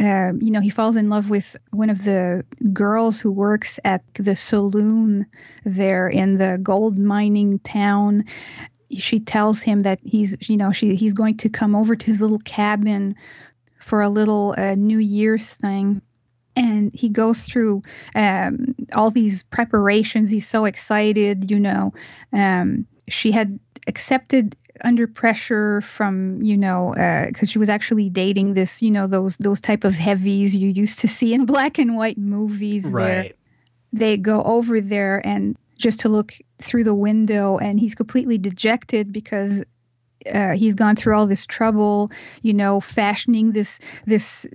uh, 0.00 0.32
you 0.40 0.50
know, 0.50 0.60
he 0.60 0.70
falls 0.70 0.96
in 0.96 1.10
love 1.10 1.28
with 1.28 1.56
one 1.72 1.90
of 1.90 2.04
the 2.04 2.42
girls 2.72 3.20
who 3.20 3.30
works 3.30 3.78
at 3.84 4.02
the 4.14 4.34
saloon 4.34 5.26
there 5.62 6.08
in 6.08 6.38
the 6.38 6.58
gold 6.62 6.98
mining 6.98 7.58
town 7.58 8.24
she 8.98 9.20
tells 9.20 9.62
him 9.62 9.80
that 9.80 9.98
he's 10.02 10.36
you 10.48 10.56
know 10.56 10.72
she 10.72 10.94
he's 10.96 11.12
going 11.12 11.36
to 11.38 11.48
come 11.48 11.74
over 11.74 11.94
to 11.94 12.06
his 12.06 12.20
little 12.20 12.40
cabin 12.40 13.14
for 13.80 14.02
a 14.02 14.08
little 14.08 14.54
uh, 14.56 14.74
New 14.74 14.98
Year's 14.98 15.48
thing. 15.48 16.02
And 16.56 16.92
he 16.92 17.08
goes 17.08 17.42
through 17.42 17.82
um, 18.14 18.74
all 18.92 19.10
these 19.10 19.44
preparations. 19.44 20.30
He's 20.30 20.48
so 20.48 20.64
excited, 20.64 21.50
you 21.50 21.58
know. 21.58 21.92
Um, 22.32 22.86
she 23.08 23.32
had 23.32 23.58
accepted 23.86 24.56
under 24.84 25.06
pressure 25.06 25.80
from 25.80 26.40
you 26.42 26.56
know 26.56 26.92
because 27.26 27.48
uh, 27.48 27.52
she 27.52 27.58
was 27.58 27.68
actually 27.68 28.08
dating 28.08 28.54
this 28.54 28.80
you 28.80 28.90
know 28.90 29.06
those 29.06 29.36
those 29.38 29.60
type 29.60 29.84
of 29.84 29.96
heavies 29.96 30.56
you 30.56 30.68
used 30.68 30.98
to 30.98 31.08
see 31.08 31.34
in 31.34 31.44
black 31.52 31.78
and 31.78 31.96
white 31.96 32.16
movies 32.16 32.86
right 32.86 33.36
they 33.92 34.16
go 34.16 34.42
over 34.44 34.80
there 34.80 35.20
and 35.26 35.56
just 35.80 36.00
to 36.00 36.08
look 36.08 36.34
through 36.58 36.84
the 36.84 36.94
window 36.94 37.58
and 37.58 37.80
he's 37.80 37.94
completely 37.94 38.38
dejected 38.38 39.12
because 39.12 39.62
uh, 40.32 40.52
he's 40.52 40.74
gone 40.74 40.96
through 40.96 41.16
all 41.16 41.26
this 41.26 41.46
trouble, 41.46 42.10
you 42.42 42.52
know, 42.52 42.80
fashioning 42.80 43.52
this 43.52 43.78
this 44.06 44.46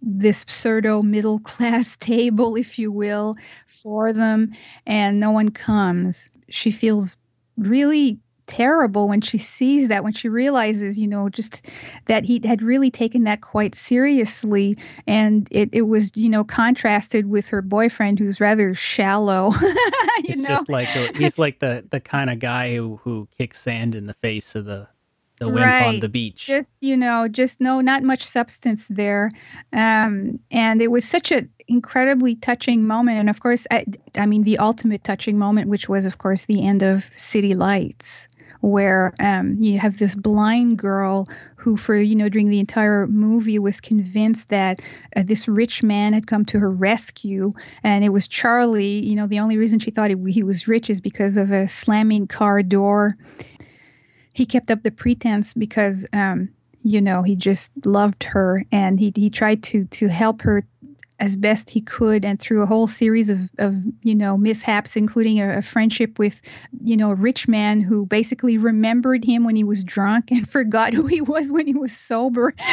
this 0.00 0.44
pseudo 0.46 1.02
middle 1.02 1.38
class 1.50 1.96
table, 1.96 2.56
if 2.56 2.78
you 2.78 2.92
will, 2.92 3.34
for 3.66 4.12
them, 4.12 4.52
and 4.86 5.18
no 5.18 5.30
one 5.30 5.50
comes. 5.50 6.26
She 6.48 6.70
feels 6.70 7.16
really 7.56 8.20
terrible 8.46 9.08
when 9.08 9.20
she 9.20 9.38
sees 9.38 9.88
that 9.88 10.04
when 10.04 10.12
she 10.12 10.28
realizes 10.28 10.98
you 10.98 11.06
know 11.06 11.28
just 11.28 11.62
that 12.06 12.24
he 12.24 12.40
had 12.44 12.62
really 12.62 12.90
taken 12.90 13.24
that 13.24 13.40
quite 13.40 13.74
seriously. 13.74 14.76
And 15.06 15.48
it, 15.50 15.70
it 15.72 15.82
was 15.82 16.12
you 16.14 16.28
know 16.28 16.44
contrasted 16.44 17.28
with 17.28 17.48
her 17.48 17.62
boyfriend 17.62 18.18
who's 18.18 18.40
rather 18.40 18.74
shallow 18.74 19.50
he's 20.22 20.42
know? 20.42 20.48
just 20.48 20.68
like 20.68 20.88
a, 20.94 21.16
he's 21.16 21.38
like 21.38 21.58
the 21.58 21.84
the 21.90 22.00
kind 22.00 22.30
of 22.30 22.38
guy 22.38 22.74
who 22.74 23.00
who 23.02 23.28
kicks 23.36 23.60
sand 23.60 23.94
in 23.94 24.06
the 24.06 24.14
face 24.14 24.54
of 24.54 24.64
the 24.64 24.88
the 25.38 25.48
wimp 25.48 25.66
right. 25.66 25.86
on 25.86 26.00
the 26.00 26.08
beach. 26.08 26.46
Just 26.46 26.76
you 26.80 26.96
know 26.96 27.28
just 27.28 27.60
no 27.60 27.80
not 27.80 28.02
much 28.02 28.24
substance 28.24 28.86
there. 28.88 29.30
Um 29.72 30.40
and 30.50 30.80
it 30.80 30.90
was 30.90 31.04
such 31.04 31.32
a 31.32 31.48
incredibly 31.66 32.36
touching 32.36 32.86
moment. 32.86 33.18
And 33.18 33.30
of 33.30 33.40
course 33.40 33.66
I, 33.70 33.84
I 34.16 34.26
mean 34.26 34.44
the 34.44 34.58
ultimate 34.58 35.02
touching 35.02 35.38
moment 35.38 35.68
which 35.68 35.88
was 35.88 36.04
of 36.04 36.18
course 36.18 36.44
the 36.44 36.64
end 36.64 36.82
of 36.82 37.10
city 37.16 37.54
lights 37.54 38.28
where 38.64 39.12
um, 39.20 39.56
you 39.60 39.78
have 39.78 39.98
this 39.98 40.14
blind 40.14 40.78
girl 40.78 41.28
who, 41.56 41.76
for 41.76 41.96
you 41.96 42.14
know, 42.14 42.30
during 42.30 42.48
the 42.48 42.60
entire 42.60 43.06
movie, 43.06 43.58
was 43.58 43.78
convinced 43.78 44.48
that 44.48 44.80
uh, 45.14 45.22
this 45.22 45.46
rich 45.46 45.82
man 45.82 46.14
had 46.14 46.26
come 46.26 46.46
to 46.46 46.58
her 46.58 46.70
rescue, 46.70 47.52
and 47.82 48.04
it 48.04 48.08
was 48.08 48.26
Charlie. 48.26 49.04
You 49.04 49.16
know, 49.16 49.26
the 49.26 49.38
only 49.38 49.58
reason 49.58 49.80
she 49.80 49.90
thought 49.90 50.10
he, 50.10 50.42
was 50.42 50.66
rich 50.66 50.88
is 50.88 51.02
because 51.02 51.36
of 51.36 51.52
a 51.52 51.68
slamming 51.68 52.26
car 52.26 52.62
door. 52.62 53.10
He 54.32 54.46
kept 54.46 54.70
up 54.70 54.82
the 54.82 54.90
pretense 54.90 55.52
because. 55.52 56.06
Um, 56.12 56.50
you 56.86 57.00
know, 57.00 57.22
he 57.22 57.34
just 57.34 57.70
loved 57.86 58.24
her, 58.24 58.66
and 58.70 59.00
he 59.00 59.10
he 59.16 59.30
tried 59.30 59.62
to 59.62 59.86
to 59.86 60.08
help 60.08 60.42
her 60.42 60.66
as 61.24 61.36
best 61.36 61.70
he 61.70 61.80
could 61.80 62.22
and 62.22 62.38
through 62.38 62.60
a 62.60 62.66
whole 62.66 62.86
series 62.86 63.30
of, 63.30 63.48
of 63.56 63.82
you 64.02 64.14
know 64.14 64.36
mishaps 64.36 64.94
including 64.94 65.40
a, 65.40 65.56
a, 65.56 65.62
friendship 65.62 66.18
with 66.18 66.42
you 66.82 66.98
know 66.98 67.10
a 67.10 67.14
rich 67.14 67.48
man 67.48 67.80
who 67.80 68.04
basically 68.04 68.58
remembered 68.58 69.24
him 69.24 69.42
when 69.42 69.56
he 69.56 69.64
was 69.64 69.82
drunk 69.82 70.30
and 70.30 70.46
forgot 70.58 70.92
who 70.92 71.06
he 71.06 71.22
was 71.22 71.50
when 71.50 71.66
he 71.66 71.74
was 71.74 71.96
sober. 71.96 72.54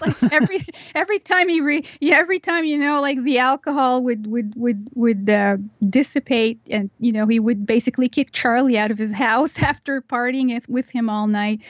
Like 0.00 0.32
every 0.32 0.60
every 0.94 1.18
time 1.18 1.48
he 1.48 1.60
re, 1.60 1.84
yeah, 2.00 2.16
every 2.16 2.38
time 2.38 2.64
you 2.64 2.78
know 2.78 3.00
like 3.00 3.22
the 3.22 3.38
alcohol 3.38 4.02
would 4.04 4.26
would 4.26 4.54
would 4.56 4.88
would 4.94 5.28
uh, 5.28 5.56
dissipate 5.88 6.60
and 6.70 6.90
you 6.98 7.12
know 7.12 7.26
he 7.26 7.40
would 7.40 7.66
basically 7.66 8.08
kick 8.08 8.32
charlie 8.32 8.78
out 8.78 8.90
of 8.90 8.98
his 8.98 9.14
house 9.14 9.58
after 9.62 10.00
partying 10.00 10.66
with 10.68 10.90
him 10.90 11.10
all 11.10 11.26
night. 11.26 11.60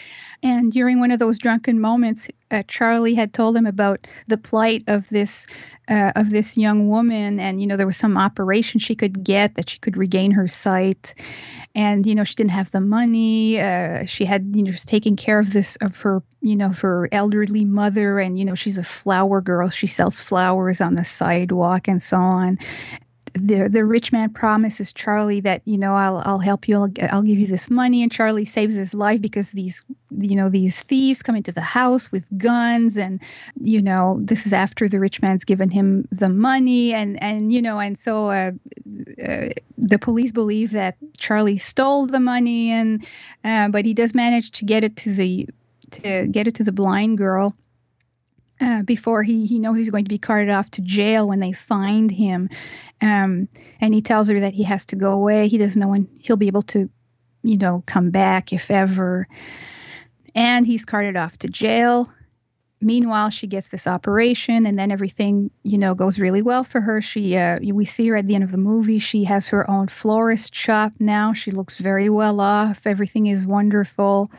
And 0.42 0.72
during 0.72 1.00
one 1.00 1.10
of 1.10 1.18
those 1.18 1.38
drunken 1.38 1.80
moments 1.80 2.28
uh, 2.50 2.62
Charlie 2.68 3.14
had 3.14 3.32
told 3.32 3.56
him 3.56 3.66
about 3.66 4.06
the 4.26 4.36
plight 4.36 4.84
of 4.86 5.08
this 5.10 5.46
uh, 5.88 6.12
of 6.14 6.30
this 6.30 6.56
young 6.56 6.88
woman, 6.88 7.40
and 7.40 7.60
you 7.60 7.66
know 7.66 7.76
there 7.76 7.86
was 7.86 7.96
some 7.96 8.16
operation 8.16 8.78
she 8.78 8.94
could 8.94 9.24
get 9.24 9.56
that 9.56 9.68
she 9.68 9.78
could 9.78 9.96
regain 9.96 10.32
her 10.32 10.46
sight, 10.46 11.14
and 11.74 12.06
you 12.06 12.14
know 12.14 12.24
she 12.24 12.34
didn't 12.34 12.52
have 12.52 12.70
the 12.70 12.80
money. 12.80 13.60
Uh, 13.60 14.04
she 14.04 14.24
had 14.24 14.52
you 14.54 14.62
know 14.62 14.72
taking 14.86 15.16
care 15.16 15.38
of 15.40 15.52
this 15.52 15.76
of 15.76 16.00
her 16.02 16.22
you 16.40 16.54
know 16.54 16.70
her 16.70 17.08
elderly 17.12 17.64
mother, 17.64 18.20
and 18.20 18.38
you 18.38 18.44
know 18.44 18.54
she's 18.54 18.78
a 18.78 18.84
flower 18.84 19.40
girl. 19.40 19.68
She 19.68 19.86
sells 19.86 20.22
flowers 20.22 20.80
on 20.80 20.94
the 20.94 21.04
sidewalk 21.04 21.88
and 21.88 22.02
so 22.02 22.18
on, 22.18 22.58
the 23.32 23.68
the 23.68 23.84
rich 23.84 24.12
man 24.12 24.30
promises 24.30 24.92
Charlie 24.92 25.40
that 25.40 25.62
you 25.64 25.78
know 25.78 25.94
I'll 25.94 26.22
I'll 26.24 26.38
help 26.40 26.68
you 26.68 26.76
I'll, 26.76 26.90
I'll 27.10 27.22
give 27.22 27.38
you 27.38 27.46
this 27.46 27.70
money 27.70 28.02
and 28.02 28.10
Charlie 28.10 28.44
saves 28.44 28.74
his 28.74 28.94
life 28.94 29.20
because 29.20 29.52
these 29.52 29.84
you 30.18 30.34
know 30.34 30.48
these 30.48 30.82
thieves 30.82 31.22
come 31.22 31.36
into 31.36 31.52
the 31.52 31.60
house 31.60 32.10
with 32.10 32.26
guns 32.38 32.96
and 32.96 33.20
you 33.60 33.80
know 33.80 34.18
this 34.22 34.46
is 34.46 34.52
after 34.52 34.88
the 34.88 34.98
rich 34.98 35.22
man's 35.22 35.44
given 35.44 35.70
him 35.70 36.08
the 36.10 36.28
money 36.28 36.92
and 36.92 37.22
and 37.22 37.52
you 37.52 37.62
know 37.62 37.78
and 37.78 37.98
so 37.98 38.30
uh, 38.30 38.52
uh, 39.26 39.48
the 39.78 39.98
police 39.98 40.32
believe 40.32 40.72
that 40.72 40.96
Charlie 41.18 41.58
stole 41.58 42.06
the 42.06 42.20
money 42.20 42.70
and 42.70 43.04
uh, 43.44 43.68
but 43.68 43.84
he 43.84 43.94
does 43.94 44.14
manage 44.14 44.50
to 44.52 44.64
get 44.64 44.84
it 44.84 44.96
to 44.96 45.14
the 45.14 45.48
to 45.92 46.26
get 46.28 46.46
it 46.46 46.54
to 46.56 46.64
the 46.64 46.72
blind 46.72 47.18
girl 47.18 47.54
uh, 48.60 48.82
before 48.82 49.22
he 49.22 49.46
he 49.46 49.58
knows 49.58 49.76
he's 49.76 49.90
going 49.90 50.04
to 50.04 50.08
be 50.08 50.18
carted 50.18 50.50
off 50.50 50.70
to 50.72 50.80
jail 50.82 51.26
when 51.28 51.40
they 51.40 51.52
find 51.52 52.10
him, 52.12 52.48
um, 53.00 53.48
and 53.80 53.94
he 53.94 54.02
tells 54.02 54.28
her 54.28 54.40
that 54.40 54.54
he 54.54 54.64
has 54.64 54.84
to 54.86 54.96
go 54.96 55.12
away. 55.12 55.48
He 55.48 55.58
doesn't 55.58 55.80
know 55.80 55.88
when 55.88 56.08
he'll 56.20 56.36
be 56.36 56.46
able 56.46 56.62
to, 56.62 56.90
you 57.42 57.56
know, 57.56 57.82
come 57.86 58.10
back 58.10 58.52
if 58.52 58.70
ever. 58.70 59.26
And 60.34 60.66
he's 60.66 60.84
carted 60.84 61.16
off 61.16 61.38
to 61.38 61.48
jail. 61.48 62.12
Meanwhile, 62.82 63.28
she 63.28 63.46
gets 63.46 63.68
this 63.68 63.86
operation, 63.86 64.64
and 64.64 64.78
then 64.78 64.90
everything, 64.90 65.50
you 65.62 65.76
know, 65.76 65.94
goes 65.94 66.18
really 66.18 66.40
well 66.40 66.64
for 66.64 66.80
her. 66.80 67.02
She, 67.02 67.36
uh, 67.36 67.58
we 67.60 67.84
see 67.84 68.08
her 68.08 68.16
at 68.16 68.26
the 68.26 68.34
end 68.34 68.44
of 68.44 68.52
the 68.52 68.56
movie. 68.56 68.98
She 68.98 69.24
has 69.24 69.48
her 69.48 69.70
own 69.70 69.88
florist 69.88 70.54
shop 70.54 70.92
now. 70.98 71.34
She 71.34 71.50
looks 71.50 71.78
very 71.78 72.08
well 72.08 72.40
off. 72.40 72.86
Everything 72.86 73.26
is 73.26 73.46
wonderful, 73.46 74.30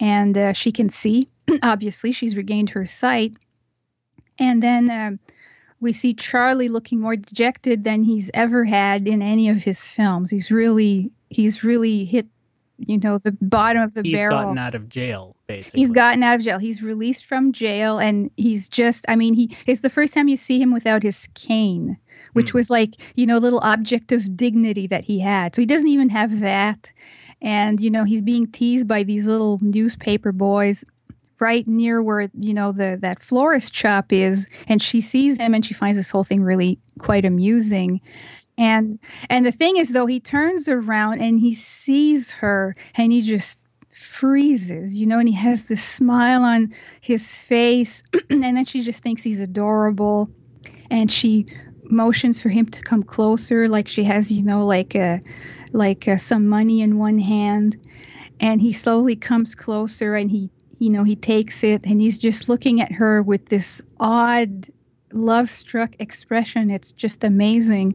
and 0.00 0.36
uh, 0.36 0.52
she 0.52 0.70
can 0.72 0.88
see. 0.88 1.28
Obviously 1.62 2.12
she's 2.12 2.36
regained 2.36 2.70
her 2.70 2.84
sight. 2.84 3.32
And 4.38 4.62
then 4.62 4.90
um, 4.90 5.18
we 5.80 5.92
see 5.92 6.14
charlie 6.14 6.68
looking 6.68 7.00
more 7.00 7.16
dejected 7.16 7.84
than 7.84 8.04
he's 8.04 8.30
ever 8.34 8.64
had 8.64 9.08
in 9.08 9.22
any 9.22 9.48
of 9.48 9.58
his 9.64 9.82
films. 9.84 10.30
He's 10.30 10.50
really 10.50 11.10
he's 11.30 11.62
really 11.64 12.04
hit 12.04 12.26
you 12.78 12.98
know 12.98 13.18
the 13.18 13.32
bottom 13.40 13.82
of 13.82 13.94
the 13.94 14.02
he's 14.02 14.14
barrel. 14.16 14.36
He's 14.38 14.44
gotten 14.44 14.58
out 14.58 14.74
of 14.76 14.88
jail, 14.88 15.34
basically. 15.48 15.80
he's 15.80 15.90
gotten 15.90 16.22
out 16.22 16.36
of 16.36 16.42
jail. 16.42 16.58
He's 16.58 16.82
released 16.82 17.24
from 17.24 17.52
jail 17.52 17.98
and 17.98 18.30
he's 18.36 18.68
just 18.68 19.04
i 19.08 19.16
mean 19.16 19.34
he 19.34 19.56
it's 19.66 19.80
the 19.80 19.90
first 19.90 20.14
time 20.14 20.28
you 20.28 20.36
see 20.36 20.60
him 20.60 20.72
without 20.72 21.02
his 21.02 21.28
cane 21.34 21.96
which 22.34 22.50
Hmm. 22.50 22.58
was 22.58 22.70
like 22.70 22.94
you 23.16 23.26
know 23.26 23.36
a 23.38 23.40
little 23.40 23.60
object 23.60 24.12
of 24.12 24.36
dignity 24.36 24.86
that 24.86 25.04
he 25.04 25.20
had. 25.20 25.54
So 25.56 25.62
he 25.62 25.66
doesn't 25.66 25.88
even 25.88 26.10
have 26.10 26.38
that 26.40 26.92
and 27.40 27.80
you 27.80 27.90
know 27.90 28.04
he's 28.04 28.22
being 28.22 28.46
teased 28.50 28.88
by 28.88 29.02
these 29.02 29.26
little 29.26 29.58
newspaper 29.60 30.32
boys 30.32 30.84
right 31.40 31.66
near 31.66 32.02
where 32.02 32.30
you 32.38 32.54
know 32.54 32.72
the 32.72 32.98
that 33.00 33.20
florist 33.20 33.74
shop 33.74 34.12
is. 34.12 34.46
And 34.66 34.82
she 34.82 35.00
sees 35.00 35.38
him 35.38 35.54
and 35.54 35.64
she 35.64 35.74
finds 35.74 35.96
this 35.96 36.10
whole 36.10 36.24
thing 36.24 36.42
really 36.42 36.78
quite 36.98 37.24
amusing. 37.24 38.00
And 38.56 38.98
and 39.30 39.46
the 39.46 39.52
thing 39.52 39.76
is 39.76 39.90
though 39.90 40.06
he 40.06 40.20
turns 40.20 40.68
around 40.68 41.20
and 41.20 41.40
he 41.40 41.54
sees 41.54 42.32
her 42.32 42.74
and 42.94 43.12
he 43.12 43.22
just 43.22 43.58
freezes 43.90 44.96
you 44.96 45.04
know 45.04 45.18
and 45.18 45.28
he 45.28 45.34
has 45.34 45.64
this 45.64 45.82
smile 45.82 46.42
on 46.42 46.72
his 47.00 47.34
face. 47.34 48.02
And 48.30 48.42
then 48.42 48.64
she 48.64 48.82
just 48.82 49.00
thinks 49.02 49.22
he's 49.22 49.40
adorable. 49.40 50.30
And 50.90 51.10
she 51.10 51.46
motions 51.90 52.40
for 52.40 52.50
him 52.50 52.66
to 52.66 52.82
come 52.82 53.02
closer 53.02 53.68
like 53.68 53.88
she 53.88 54.04
has 54.04 54.30
you 54.30 54.42
know 54.42 54.64
like 54.64 54.94
a 54.94 55.20
like 55.72 56.08
uh, 56.08 56.16
some 56.16 56.46
money 56.46 56.80
in 56.80 56.98
one 56.98 57.18
hand 57.18 57.76
and 58.40 58.60
he 58.60 58.72
slowly 58.72 59.16
comes 59.16 59.54
closer 59.54 60.14
and 60.14 60.30
he 60.30 60.50
you 60.78 60.90
know 60.90 61.04
he 61.04 61.16
takes 61.16 61.64
it 61.64 61.84
and 61.84 62.00
he's 62.00 62.18
just 62.18 62.48
looking 62.48 62.80
at 62.80 62.92
her 62.92 63.22
with 63.22 63.46
this 63.46 63.80
odd 63.98 64.68
love 65.12 65.50
struck 65.50 65.94
expression. 65.98 66.70
It's 66.70 66.92
just 66.92 67.24
amazing. 67.24 67.94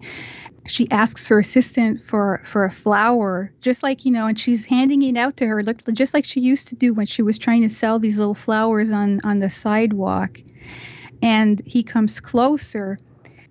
She 0.66 0.90
asks 0.90 1.28
her 1.28 1.40
assistant 1.40 2.02
for 2.02 2.42
for 2.46 2.64
a 2.64 2.72
flower 2.72 3.52
just 3.62 3.84
like 3.84 4.06
you 4.06 4.12
know 4.12 4.28
and 4.28 4.40
she's 4.40 4.66
handing 4.66 5.02
it 5.02 5.18
out 5.18 5.38
to 5.38 5.48
her. 5.48 5.64
Look 5.64 5.84
just 5.94 6.14
like 6.14 6.26
she 6.26 6.40
used 6.40 6.68
to 6.70 6.76
do 6.76 6.94
when 6.94 7.06
she 7.06 7.22
was 7.22 7.38
trying 7.38 7.62
to 7.64 7.70
sell 7.70 8.00
these 8.00 8.18
little 8.18 8.36
flowers 8.36 8.92
on 8.92 9.20
on 9.24 9.40
the 9.40 9.50
sidewalk. 9.50 10.42
And 11.22 11.62
he 11.66 11.84
comes 11.84 12.20
closer 12.20 12.98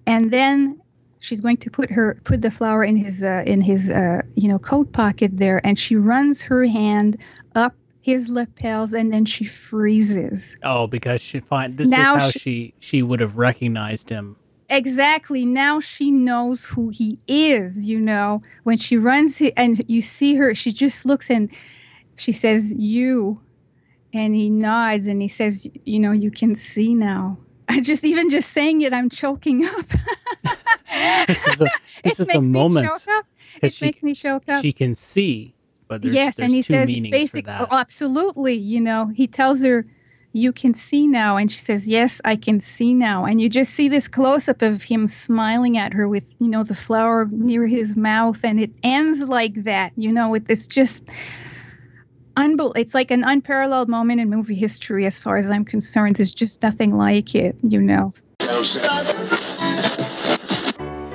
and 0.06 0.30
then 0.30 0.80
she's 1.20 1.40
going 1.40 1.56
to 1.58 1.70
put 1.70 1.90
her 1.92 2.20
put 2.24 2.42
the 2.42 2.50
flower 2.50 2.82
in 2.84 2.96
his 2.96 3.22
uh, 3.22 3.42
in 3.46 3.60
his 3.62 3.88
uh, 3.90 4.22
you 4.34 4.48
know 4.48 4.58
coat 4.58 4.92
pocket 4.92 5.30
there 5.38 5.64
and 5.66 5.78
she 5.78 5.94
runs 5.96 6.42
her 6.42 6.66
hand 6.66 7.16
up 7.54 7.74
his 8.00 8.28
lapels 8.28 8.92
and 8.92 9.12
then 9.12 9.24
she 9.24 9.44
freezes. 9.44 10.56
Oh, 10.64 10.86
because 10.88 11.20
she 11.22 11.38
find 11.38 11.76
this 11.76 11.88
Now 11.90 12.16
is 12.16 12.20
how 12.22 12.30
she- 12.30 12.38
she 12.38 12.74
she 12.80 13.02
would 13.02 13.20
have 13.20 13.36
recognized 13.36 14.10
him. 14.10 14.36
exactly. 14.68 15.44
Now 15.44 15.78
she 15.80 16.10
knows 16.10 16.64
who 16.66 16.88
he 16.88 17.18
is 17.28 17.84
you 17.84 18.00
know. 18.00 18.42
When 18.64 18.78
she 18.78 18.96
runs 18.96 19.36
he, 19.38 19.52
and 19.56 19.84
you 19.88 20.02
see 20.02 20.34
her 20.36 20.54
she 20.54 20.72
just 20.72 21.04
looks 21.06 21.30
and 21.30 21.48
she 22.16 22.32
says 22.32 22.72
you 22.76 23.40
and 24.12 24.34
he 24.34 24.50
nods 24.50 25.06
and 25.06 25.22
he 25.22 25.28
says 25.28 25.68
you 25.84 25.98
know 26.00 26.12
you 26.12 26.30
can 26.30 26.56
see 26.56 26.94
now 26.94 27.38
i 27.72 27.80
just 27.80 28.04
even 28.04 28.30
just 28.30 28.50
saying 28.50 28.82
it 28.82 28.92
i'm 28.92 29.08
choking 29.10 29.64
up 29.64 29.86
This 31.26 31.46
is 31.46 31.60
a 31.60 31.64
this 32.04 32.18
It 32.18 32.22
is 32.22 32.28
a 32.28 32.32
makes 32.34 32.42
me 32.42 32.48
moment. 32.48 32.86
choke 32.86 33.08
up. 33.16 33.26
she- 33.72 33.84
makes 33.86 34.02
me 34.02 34.14
choke 34.14 34.48
up 34.48 34.62
She 34.62 34.72
can 34.72 34.94
see, 34.94 35.54
but 35.88 36.02
there's, 36.02 36.14
yes, 36.14 36.36
there's 36.36 36.46
and 36.50 36.54
he 36.54 36.62
two 36.62 36.74
says 36.74 36.86
meanings 36.86 37.14
for 37.16 37.20
basic. 37.36 37.46
that. 37.46 37.68
Oh, 37.70 37.76
absolutely, 37.76 38.54
you 38.54 38.80
know, 38.80 39.06
he 39.20 39.26
tells 39.26 39.62
her, 39.62 39.86
"You 40.32 40.52
can 40.52 40.74
see 40.74 41.06
now," 41.06 41.36
and 41.38 41.50
she 41.50 41.58
says, 41.58 41.88
"Yes, 41.88 42.20
I 42.32 42.36
can 42.36 42.60
see 42.60 42.92
now." 42.94 43.24
And 43.24 43.40
you 43.40 43.48
just 43.48 43.72
see 43.78 43.88
this 43.88 44.06
close 44.08 44.48
up 44.48 44.60
of 44.62 44.84
him 44.84 45.08
smiling 45.08 45.76
at 45.78 45.92
her 45.94 46.06
with, 46.08 46.24
you 46.38 46.48
know, 46.48 46.62
the 46.64 46.74
flower 46.86 47.26
near 47.30 47.66
his 47.66 47.96
mouth, 47.96 48.40
and 48.48 48.60
it 48.60 48.72
ends 48.82 49.20
like 49.20 49.64
that, 49.64 49.92
you 49.96 50.10
know, 50.12 50.28
with 50.28 50.46
this 50.46 50.66
just. 50.66 51.02
Unbel- 52.36 52.72
it's 52.76 52.94
like 52.94 53.10
an 53.10 53.24
unparalleled 53.24 53.88
moment 53.88 54.20
in 54.20 54.30
movie 54.30 54.54
history, 54.54 55.04
as 55.06 55.18
far 55.18 55.36
as 55.36 55.50
I'm 55.50 55.64
concerned. 55.64 56.16
There's 56.16 56.32
just 56.32 56.62
nothing 56.62 56.94
like 56.94 57.34
it, 57.34 57.56
you 57.62 57.80
know. 57.80 58.14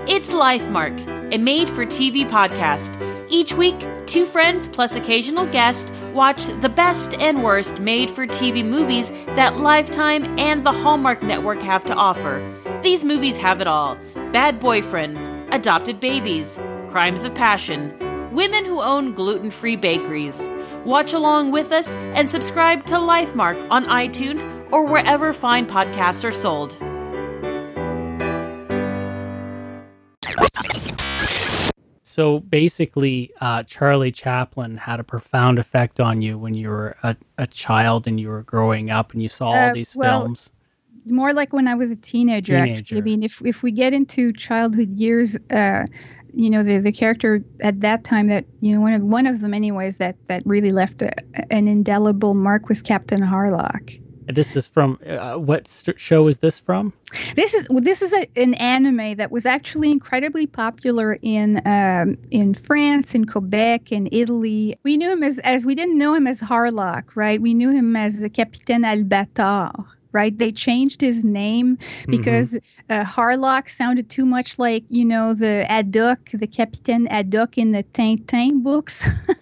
It's 0.05 0.33
Lifemark, 0.33 1.33
a 1.33 1.37
made 1.37 1.69
for 1.69 1.85
TV 1.85 2.27
podcast. 2.29 2.95
Each 3.29 3.53
week, 3.53 3.75
two 4.05 4.25
friends 4.25 4.67
plus 4.67 4.95
occasional 4.95 5.45
guest 5.47 5.91
watch 6.13 6.45
the 6.61 6.69
best 6.69 7.13
and 7.15 7.43
worst 7.43 7.79
made 7.79 8.09
for 8.09 8.25
TV 8.25 8.63
movies 8.63 9.09
that 9.35 9.57
Lifetime 9.57 10.23
and 10.39 10.65
the 10.65 10.71
Hallmark 10.71 11.21
Network 11.23 11.59
have 11.59 11.83
to 11.85 11.93
offer. 11.95 12.41
These 12.83 13.03
movies 13.03 13.37
have 13.37 13.59
it 13.59 13.67
all 13.67 13.97
bad 14.31 14.59
boyfriends, 14.59 15.29
adopted 15.53 15.99
babies, 15.99 16.59
crimes 16.89 17.23
of 17.23 17.33
passion, 17.33 17.97
women 18.33 18.65
who 18.65 18.81
own 18.81 19.13
gluten 19.13 19.49
free 19.49 19.75
bakeries. 19.75 20.47
Watch 20.87 21.11
along 21.11 21.51
with 21.51 21.73
us 21.73 21.97
and 22.15 22.29
subscribe 22.29 22.85
to 22.85 22.95
Lifemark 22.95 23.57
on 23.69 23.83
iTunes 23.87 24.41
or 24.71 24.85
wherever 24.85 25.33
fine 25.33 25.65
podcasts 25.67 26.23
are 26.23 26.31
sold. 26.31 26.77
So 32.03 32.39
basically, 32.39 33.31
uh, 33.41 33.63
Charlie 33.63 34.11
Chaplin 34.13 34.77
had 34.77 34.99
a 34.99 35.03
profound 35.03 35.59
effect 35.59 35.99
on 35.99 36.21
you 36.21 36.37
when 36.37 36.53
you 36.55 36.69
were 36.69 36.95
a, 37.03 37.15
a 37.37 37.45
child 37.45 38.07
and 38.07 38.17
you 38.19 38.29
were 38.29 38.41
growing 38.43 38.89
up 38.89 39.11
and 39.13 39.21
you 39.21 39.29
saw 39.29 39.49
all 39.49 39.55
Uh, 39.55 39.73
these 39.73 39.93
well, 39.95 40.21
films. 40.21 40.51
more 41.05 41.31
like 41.33 41.51
when 41.53 41.67
I 41.67 41.75
was 41.75 41.91
a 41.91 41.95
teenager. 41.97 42.55
Actually, 42.55 42.69
Teenager. 42.71 42.97
I 42.97 43.01
mean, 43.01 43.23
if 43.23 43.41
if 43.45 43.61
we 43.61 43.71
get 43.71 43.93
into 43.93 44.31
childhood 44.33 44.97
years, 44.97 45.35
uh, 45.51 45.83
you 46.37 46.51
know, 46.51 46.61
the 46.61 46.77
the 46.77 46.91
character 46.91 47.43
at 47.61 47.81
that 47.81 48.03
time 48.03 48.27
that 48.27 48.45
you 48.61 48.73
know 48.73 48.79
one 48.79 48.93
of 48.93 49.01
one 49.01 49.25
of 49.25 49.41
them, 49.41 49.55
anyways, 49.55 49.97
that 49.97 50.15
that 50.27 50.43
really 50.45 50.71
left 50.71 51.01
a, 51.01 51.11
an 51.51 51.67
indelible 51.67 52.35
mark 52.35 52.69
was 52.69 52.83
Captain 52.83 53.21
Harlock. 53.21 53.99
This 54.27 54.55
is 54.55 54.67
from 54.67 54.99
uh, 55.07 55.35
what 55.35 55.67
st- 55.67 55.99
show 55.99 56.27
is 56.27 56.39
this 56.39 56.59
from? 56.59 56.93
This 57.35 57.55
is 57.55 57.65
this 57.71 58.03
is 58.03 58.13
a, 58.13 58.27
an 58.35 58.53
anime 58.55 59.15
that 59.15 59.31
was 59.31 59.47
actually 59.47 59.89
incredibly 59.89 60.45
popular 60.45 61.17
in 61.23 61.65
um, 61.65 62.17
in 62.29 62.53
France, 62.53 63.15
in 63.15 63.25
Quebec, 63.25 63.91
in 63.91 64.07
Italy. 64.11 64.77
We 64.83 64.95
knew 64.95 65.11
him 65.11 65.23
as 65.23 65.39
as 65.39 65.65
we 65.65 65.73
didn't 65.73 65.97
know 65.97 66.13
him 66.13 66.27
as 66.27 66.41
Harlock, 66.41 67.15
right? 67.15 67.41
We 67.41 67.55
knew 67.55 67.71
him 67.71 67.95
as 67.95 68.19
the 68.19 68.29
Capitaine 68.29 68.83
Albator. 68.83 69.85
Right, 70.17 70.35
they 70.35 70.51
changed 70.51 71.01
his 71.01 71.23
name 71.23 71.77
because 72.07 72.55
uh, 72.89 73.03
Harlock 73.03 73.69
sounded 73.69 74.09
too 74.09 74.25
much 74.25 74.57
like 74.57 74.83
you 74.89 75.05
know 75.05 75.35
the 75.35 75.63
Haddock, 75.69 76.31
the 76.33 76.47
Capitaine 76.47 77.05
Haddock 77.05 77.55
in 77.55 77.71
the 77.71 77.83
Tintin 77.83 78.63
books. 78.63 79.05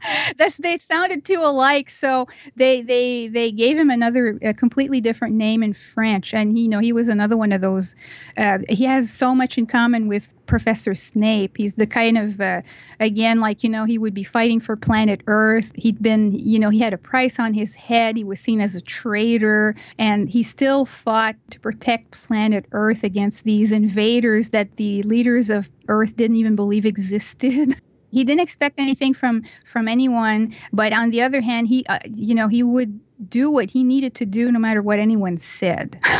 That's 0.36 0.56
they 0.56 0.78
sounded 0.78 1.24
too 1.24 1.40
alike, 1.42 1.90
so 1.90 2.26
they 2.56 2.82
they 2.82 3.28
they 3.28 3.52
gave 3.52 3.76
him 3.76 3.90
another 3.90 4.38
a 4.42 4.54
completely 4.54 5.00
different 5.00 5.34
name 5.34 5.62
in 5.62 5.74
French, 5.74 6.34
and 6.34 6.56
he, 6.56 6.64
you 6.64 6.68
know 6.68 6.78
he 6.78 6.92
was 6.92 7.08
another 7.08 7.36
one 7.36 7.52
of 7.52 7.60
those. 7.60 7.94
Uh, 8.36 8.58
he 8.68 8.84
has 8.84 9.12
so 9.12 9.34
much 9.34 9.58
in 9.58 9.66
common 9.66 10.08
with 10.08 10.32
Professor 10.46 10.94
Snape. 10.94 11.56
He's 11.56 11.76
the 11.76 11.86
kind 11.86 12.18
of 12.18 12.40
uh, 12.40 12.62
again 13.00 13.40
like 13.40 13.62
you 13.62 13.70
know 13.70 13.84
he 13.84 13.98
would 13.98 14.14
be 14.14 14.24
fighting 14.24 14.60
for 14.60 14.76
planet 14.76 15.22
Earth. 15.26 15.72
He'd 15.74 16.02
been 16.02 16.32
you 16.32 16.58
know 16.58 16.70
he 16.70 16.80
had 16.80 16.92
a 16.92 16.98
price 16.98 17.38
on 17.38 17.54
his 17.54 17.74
head. 17.74 18.16
He 18.16 18.24
was 18.24 18.40
seen 18.40 18.60
as 18.60 18.74
a 18.74 18.80
traitor, 18.80 19.74
and 19.98 20.28
he 20.28 20.42
still 20.42 20.84
fought 20.84 21.36
to 21.50 21.60
protect 21.60 22.22
planet 22.26 22.66
Earth 22.72 23.02
against 23.04 23.44
these 23.44 23.72
invaders 23.72 24.50
that 24.50 24.76
the 24.76 25.02
leaders 25.02 25.50
of 25.50 25.68
Earth 25.88 26.16
didn't 26.16 26.36
even 26.36 26.56
believe 26.56 26.86
existed. 26.86 27.76
he 28.12 28.24
didn't 28.24 28.40
expect 28.40 28.78
anything 28.78 29.14
from 29.14 29.42
from 29.64 29.88
anyone 29.88 30.54
but 30.72 30.92
on 30.92 31.10
the 31.10 31.20
other 31.20 31.40
hand 31.40 31.68
he 31.68 31.84
uh, 31.88 31.98
you 32.14 32.34
know 32.34 32.48
he 32.48 32.62
would 32.62 33.00
do 33.28 33.50
what 33.50 33.70
he 33.70 33.84
needed 33.84 34.14
to 34.16 34.26
do 34.26 34.50
no 34.50 34.58
matter 34.58 34.82
what 34.82 34.98
anyone 34.98 35.38
said. 35.38 36.00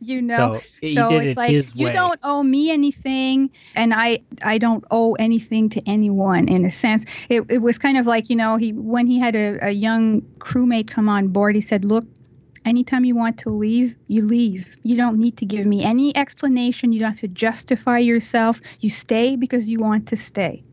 You 0.00 0.22
know? 0.22 0.36
So 0.36 0.62
he 0.80 0.94
did 0.94 1.12
it's 1.12 1.24
it 1.26 1.36
like 1.36 1.50
you 1.74 1.86
way. 1.88 1.92
don't 1.92 2.18
owe 2.22 2.42
me 2.42 2.70
anything 2.70 3.50
and 3.74 3.92
i 3.92 4.20
i 4.42 4.56
don't 4.56 4.84
owe 4.90 5.12
anything 5.14 5.68
to 5.70 5.82
anyone 5.86 6.48
in 6.48 6.64
a 6.64 6.70
sense. 6.70 7.04
It, 7.28 7.42
it 7.50 7.58
was 7.58 7.78
kind 7.78 7.98
of 7.98 8.06
like 8.06 8.30
you 8.30 8.36
know 8.36 8.56
he 8.56 8.72
when 8.72 9.06
he 9.06 9.18
had 9.18 9.36
a, 9.36 9.58
a 9.60 9.70
young 9.70 10.22
crewmate 10.38 10.88
come 10.88 11.08
on 11.08 11.28
board 11.28 11.54
he 11.56 11.60
said 11.60 11.84
look 11.84 12.04
anytime 12.64 13.04
you 13.04 13.14
want 13.14 13.38
to 13.38 13.50
leave 13.50 13.94
you 14.08 14.24
leave. 14.24 14.76
You 14.82 14.96
don't 14.96 15.18
need 15.18 15.36
to 15.36 15.44
give 15.44 15.66
me 15.66 15.84
any 15.84 16.16
explanation. 16.16 16.92
You 16.92 17.00
don't 17.00 17.10
have 17.10 17.20
to 17.20 17.28
justify 17.28 17.98
yourself. 17.98 18.60
You 18.80 18.90
stay 18.90 19.36
because 19.36 19.68
you 19.68 19.78
want 19.78 20.08
to 20.08 20.16
stay 20.16 20.64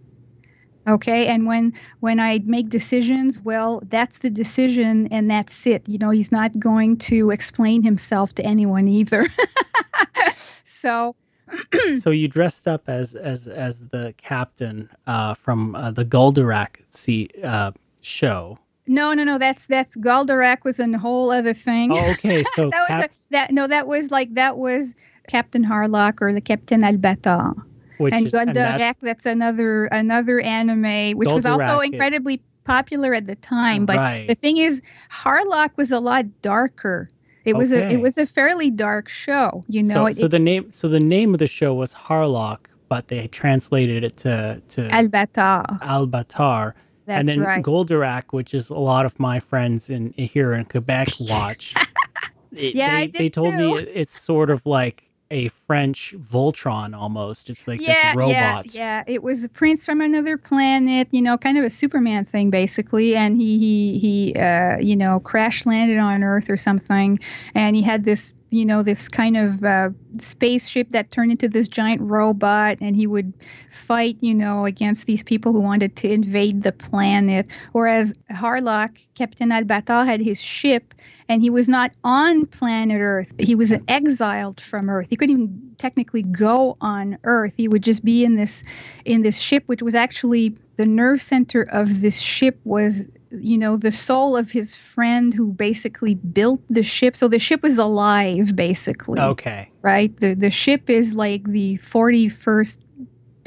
okay 0.89 1.27
and 1.27 1.45
when 1.45 1.73
when 1.99 2.19
i 2.19 2.39
make 2.45 2.69
decisions 2.69 3.39
well 3.39 3.81
that's 3.89 4.17
the 4.19 4.29
decision 4.29 5.07
and 5.11 5.29
that's 5.29 5.65
it 5.67 5.87
you 5.87 5.97
know 5.97 6.09
he's 6.09 6.31
not 6.31 6.59
going 6.59 6.97
to 6.97 7.29
explain 7.31 7.83
himself 7.83 8.33
to 8.33 8.43
anyone 8.43 8.87
either 8.87 9.27
so 10.65 11.15
so 11.95 12.11
you 12.11 12.27
dressed 12.27 12.67
up 12.67 12.87
as 12.87 13.15
as 13.15 13.47
as 13.47 13.87
the 13.87 14.13
captain 14.17 14.89
uh, 15.07 15.33
from 15.33 15.73
uh, 15.75 15.89
the 15.91 16.05
Goldorak 16.05 16.77
see, 16.89 17.27
uh, 17.43 17.71
show. 18.01 18.59
no 18.85 19.13
no 19.13 19.23
no 19.23 19.37
that's 19.39 19.65
that's 19.65 19.95
Goldorak 19.97 20.63
was 20.63 20.79
a 20.79 20.97
whole 20.99 21.31
other 21.31 21.53
thing 21.55 21.91
Oh, 21.91 22.11
okay. 22.11 22.43
So 22.55 22.69
that 22.69 22.79
was 22.81 22.87
Cap- 22.87 23.11
a, 23.11 23.31
that 23.31 23.51
no 23.51 23.67
that 23.67 23.87
was 23.87 24.11
like 24.11 24.33
that 24.35 24.57
was 24.57 24.93
captain 25.27 25.65
harlock 25.65 26.21
or 26.21 26.33
the 26.33 26.41
captain 26.41 26.81
albator 26.81 27.53
which 27.99 28.13
and 28.13 28.27
is, 28.27 28.33
Goldorak, 28.33 28.53
that's 28.53 29.01
that's, 29.01 29.25
another 29.25 29.85
another 29.85 30.39
anime, 30.39 31.17
which 31.17 31.29
was 31.29 31.45
also 31.45 31.79
incredibly 31.81 32.41
popular 32.63 33.13
at 33.13 33.27
the 33.27 33.35
time. 33.35 33.85
But 33.85 33.97
Right. 33.97 34.27
the 34.27 34.35
thing 34.35 34.57
is, 34.57 34.81
Harlock 35.11 35.71
was 35.77 35.91
a 35.91 35.99
lot 35.99 36.25
darker. 36.41 37.09
It 37.45 37.55
was 37.55 37.71
a 37.71 37.87
it 37.91 37.97
was 38.01 38.17
a 38.17 38.25
fairly 38.25 38.69
dark 38.69 39.09
show. 39.09 39.63
You 39.67 39.83
know, 39.83 39.93
so, 39.93 40.05
it, 40.07 40.15
so 40.17 40.27
the 40.27 40.39
name 40.39 40.71
so 40.71 40.87
the 40.87 40.99
name 40.99 41.33
of 41.33 41.39
the 41.39 41.47
show 41.47 41.73
was 41.73 41.93
Harlock, 41.93 42.67
but 42.89 43.07
they 43.07 43.27
translated 43.27 44.03
it 44.03 44.17
to 44.17 44.61
to 44.69 44.81
Albator. 44.83 45.79
Albator. 45.81 46.73
That's 47.05 47.19
and 47.21 47.27
then 47.27 47.39
right. 47.41 47.63
Goldorak, 47.63 48.25
which 48.33 48.53
is 48.53 48.69
a 48.69 48.77
lot 48.77 49.05
of 49.05 49.19
my 49.19 49.39
friends 49.39 49.89
in 49.89 50.13
here 50.13 50.53
in 50.53 50.65
Quebec 50.65 51.07
watch. 51.21 51.73
it- 51.75 52.75
Yeah, 52.75 52.91
I 52.97 53.07
they, 53.07 53.17
they 53.19 53.29
told 53.29 53.55
me 53.55 53.71
too. 53.71 53.77
it- 53.77 53.91
it's 53.93 54.19
sort 54.19 54.49
of 54.51 54.65
like 54.67 55.08
a 55.31 55.47
French 55.49 56.15
Voltron 56.17 56.97
almost. 56.97 57.49
It's 57.49 57.67
like 57.67 57.81
yeah, 57.81 58.13
this 58.13 58.15
robot. 58.15 58.73
yeah, 58.73 58.81
yeah. 58.81 59.03
It 59.05 59.21
was 59.21 59.43
a 59.43 59.49
prince 59.49 59.85
from 59.85 60.01
another 60.01 60.37
planet, 60.37 61.07
you 61.11 61.21
know, 61.21 61.37
kind 61.37 61.57
of 61.57 61.63
a 61.63 61.69
Superman 61.69 62.25
thing, 62.25 62.49
basically. 62.49 63.15
And 63.15 63.37
he, 63.39 63.59
he, 63.59 63.99
he, 63.99 64.35
uh, 64.35 64.77
you 64.77 64.95
know, 64.95 65.19
crash 65.19 65.65
landed 65.65 65.99
on 65.99 66.23
Earth 66.23 66.49
or 66.49 66.57
something, 66.57 67.19
and 67.53 67.75
he 67.75 67.83
had 67.83 68.05
this, 68.05 68.33
you 68.49 68.65
know, 68.65 68.81
this 68.81 69.07
kind 69.07 69.37
of 69.37 69.63
uh, 69.63 69.89
spaceship 70.17 70.89
that 70.89 71.11
turned 71.11 71.29
into 71.31 71.47
this 71.47 71.67
giant 71.67 72.01
robot, 72.01 72.77
and 72.81 72.95
he 72.95 73.05
would 73.05 73.33
fight, 73.71 74.17
you 74.21 74.33
know, 74.33 74.65
against 74.65 75.05
these 75.05 75.21
people 75.21 75.53
who 75.53 75.61
wanted 75.61 75.95
to 75.97 76.09
invade 76.09 76.63
the 76.63 76.71
planet. 76.71 77.45
Whereas 77.73 78.15
Harlock, 78.31 78.97
Captain 79.13 79.49
Albator, 79.49 80.07
had 80.07 80.21
his 80.21 80.41
ship 80.41 80.95
and 81.29 81.43
he 81.43 81.49
was 81.49 81.69
not 81.69 81.91
on 82.03 82.47
planet 82.47 82.99
Earth. 82.99 83.31
He 83.37 83.53
was 83.53 83.71
exiled 83.87 84.59
from 84.59 84.89
Earth. 84.89 85.07
He 85.11 85.15
couldn't 85.15 85.35
even 85.35 85.75
technically 85.77 86.23
go 86.23 86.75
on 86.81 87.19
Earth. 87.23 87.53
He 87.55 87.67
would 87.67 87.83
just 87.83 88.03
be 88.03 88.25
in 88.25 88.35
this 88.35 88.63
in 89.05 89.21
this 89.21 89.37
ship, 89.37 89.63
which 89.67 89.81
was 89.83 89.93
actually 89.95 90.57
the 90.75 90.85
nerve 90.85 91.21
center 91.21 91.61
of 91.61 92.01
this 92.01 92.19
ship 92.19 92.59
was 92.63 93.05
you 93.31 93.59
know 93.59 93.77
the 93.77 93.91
soul 93.91 94.35
of 94.35 94.51
his 94.51 94.73
friend 94.73 95.35
who 95.35 95.53
basically 95.53 96.15
built 96.15 96.61
the 96.67 96.81
ship 96.81 97.15
so 97.15 97.27
the 97.27 97.37
ship 97.37 97.61
was 97.61 97.77
alive 97.77 98.55
basically 98.55 99.19
Okay. 99.19 99.69
right 99.83 100.17
the 100.19 100.33
the 100.33 100.49
ship 100.49 100.89
is 100.89 101.13
like 101.13 101.43
the 101.43 101.77
41st 101.77 102.77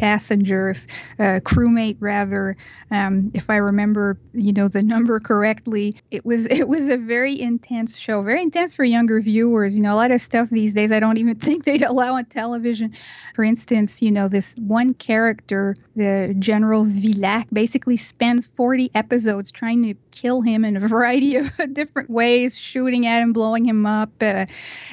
passenger 0.02 0.70
if 0.70 0.86
uh, 1.20 1.38
crewmate 1.48 1.96
rather 2.00 2.56
um, 2.90 3.30
if 3.34 3.48
i 3.48 3.56
remember 3.56 4.18
you 4.32 4.52
know 4.52 4.68
the 4.68 4.82
number 4.94 5.20
correctly. 5.20 5.96
It 6.10 6.24
was 6.24 6.46
it 6.46 6.68
was 6.68 6.88
a 6.88 6.96
very 6.96 7.40
intense 7.40 7.96
show 7.96 8.22
very 8.22 8.42
intense 8.42 8.74
for 8.74 8.84
younger 8.84 9.20
viewers. 9.20 9.76
You 9.76 9.82
know 9.82 9.94
a 9.94 10.00
lot 10.02 10.10
of 10.10 10.20
stuff 10.20 10.48
these 10.50 10.74
days 10.74 10.90
i 10.92 11.00
don't 11.00 11.18
even 11.18 11.34
think 11.46 11.64
they'd 11.64 11.82
allow 11.82 12.14
on 12.14 12.24
television. 12.26 12.92
For 13.34 13.44
instance 13.44 14.02
you 14.02 14.10
know 14.10 14.28
this 14.28 14.54
one 14.58 14.94
character 14.94 15.74
the 15.96 16.34
general 16.38 16.84
villac 16.84 17.48
basically 17.52 17.96
spends 17.96 18.46
40 18.46 18.90
episodes 18.94 19.50
trying 19.50 19.82
to 19.82 19.94
kill 20.10 20.42
him 20.42 20.64
in 20.64 20.76
a 20.76 20.80
variety 20.80 21.36
of 21.36 21.50
different 21.72 22.10
ways 22.10 22.56
shooting 22.56 23.06
at 23.06 23.22
him 23.22 23.32
blowing 23.32 23.64
him 23.66 23.86
up 23.86 24.10
uh, 24.20 24.46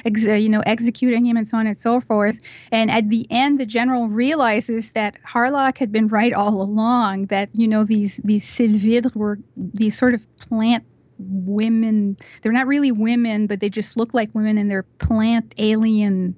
ex- 0.04 0.26
uh, 0.26 0.32
you 0.34 0.48
know 0.48 0.62
executing 0.66 1.26
him 1.26 1.36
and 1.36 1.48
so 1.48 1.56
on 1.56 1.66
and 1.66 1.76
so 1.76 2.00
forth. 2.00 2.36
And 2.70 2.90
at 2.90 3.08
the 3.08 3.26
end 3.30 3.58
the 3.58 3.66
general 3.66 4.08
realizes 4.08 4.90
that 4.90 4.99
harlock 5.26 5.78
had 5.78 5.92
been 5.92 6.08
right 6.08 6.32
all 6.32 6.60
along 6.62 7.26
that 7.26 7.48
you 7.54 7.68
know 7.68 7.84
these 7.84 8.20
these 8.24 8.44
sylvidres 8.44 9.14
were 9.16 9.38
these 9.56 9.96
sort 9.96 10.14
of 10.14 10.26
plant 10.38 10.84
women. 11.18 12.16
They're 12.42 12.52
not 12.52 12.66
really 12.66 12.92
women 12.92 13.46
but 13.46 13.60
they 13.60 13.68
just 13.68 13.96
look 13.96 14.14
like 14.14 14.34
women 14.34 14.58
and 14.58 14.70
they're 14.70 14.84
plant 14.98 15.54
alien 15.58 16.34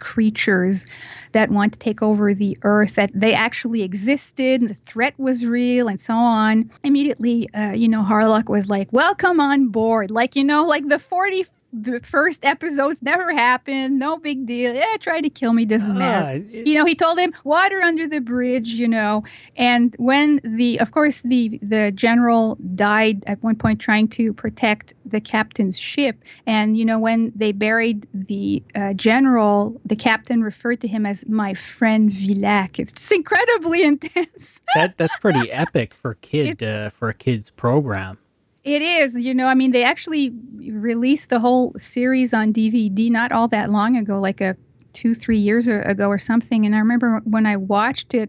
creatures 0.00 0.84
that 1.32 1.50
want 1.50 1.72
to 1.72 1.78
take 1.78 2.02
over 2.02 2.34
the 2.34 2.58
earth 2.62 2.96
that 2.96 3.10
they 3.14 3.32
actually 3.32 3.82
existed 3.82 4.60
and 4.60 4.70
the 4.70 4.74
threat 4.74 5.14
was 5.16 5.46
real 5.46 5.88
and 5.88 6.00
so 6.00 6.14
on. 6.14 6.70
Immediately 6.82 7.48
uh, 7.54 7.72
you 7.72 7.88
know 7.88 8.02
harlock 8.02 8.48
was 8.48 8.68
like 8.68 8.92
welcome 8.92 9.40
on 9.40 9.68
board. 9.68 10.10
Like 10.10 10.36
you 10.36 10.44
know 10.44 10.64
like 10.64 10.88
the 10.88 10.98
40 10.98 11.46
the 11.82 12.00
first 12.00 12.44
episodes 12.44 13.02
never 13.02 13.32
happened 13.32 13.98
no 13.98 14.16
big 14.18 14.46
deal. 14.46 14.74
Yeah 14.74 14.96
try 15.00 15.20
to 15.20 15.28
kill 15.30 15.52
me 15.52 15.64
doesn't 15.66 15.96
matter. 15.98 16.26
Ah, 16.26 16.30
it- 16.52 16.66
you 16.66 16.74
know 16.74 16.84
he 16.86 16.94
told 16.94 17.18
him 17.18 17.32
water 17.44 17.80
under 17.82 18.06
the 18.08 18.20
bridge 18.20 18.68
you 18.70 18.88
know. 18.88 19.22
And 19.56 19.94
when 19.98 20.40
the 20.42 20.80
of 20.80 20.90
course 20.90 21.20
the 21.22 21.58
the 21.62 21.92
general 21.92 22.56
died 22.74 23.24
at 23.26 23.42
one 23.42 23.56
point 23.56 23.80
trying 23.80 24.08
to 24.08 24.32
protect 24.32 24.94
the 25.04 25.20
captain's 25.20 25.78
ship. 25.78 26.22
And 26.46 26.76
you 26.76 26.84
know 26.84 26.98
when 26.98 27.32
they 27.36 27.52
buried 27.52 28.06
the 28.14 28.62
uh, 28.74 28.92
general 28.94 29.80
the 29.84 29.96
captain 29.96 30.42
referred 30.42 30.80
to 30.80 30.88
him 30.88 31.04
as 31.06 31.24
my 31.28 31.54
friend 31.54 32.12
villac 32.12 32.78
it's 32.78 32.92
just 32.92 33.12
incredibly 33.12 33.82
intense. 33.92 34.60
That 34.74 34.96
that's 34.96 35.16
pretty 35.18 35.50
epic 35.64 35.92
for 35.94 36.14
kid 36.14 36.62
uh, 36.62 36.90
for 36.90 37.08
a 37.08 37.14
kid's 37.14 37.50
program. 37.50 38.18
It 38.66 38.82
is, 38.82 39.14
you 39.14 39.32
know, 39.32 39.46
I 39.46 39.54
mean, 39.54 39.70
they 39.70 39.84
actually 39.84 40.32
released 40.58 41.28
the 41.28 41.38
whole 41.38 41.72
series 41.78 42.34
on 42.34 42.52
DVD 42.52 43.08
not 43.10 43.30
all 43.30 43.46
that 43.48 43.70
long 43.70 43.96
ago, 43.96 44.18
like 44.18 44.40
a 44.40 44.56
two, 44.92 45.14
three 45.14 45.38
years 45.38 45.68
ago 45.68 46.08
or 46.08 46.18
something. 46.18 46.66
And 46.66 46.74
I 46.74 46.78
remember 46.78 47.20
when 47.24 47.46
I 47.46 47.56
watched 47.56 48.12
it, 48.12 48.28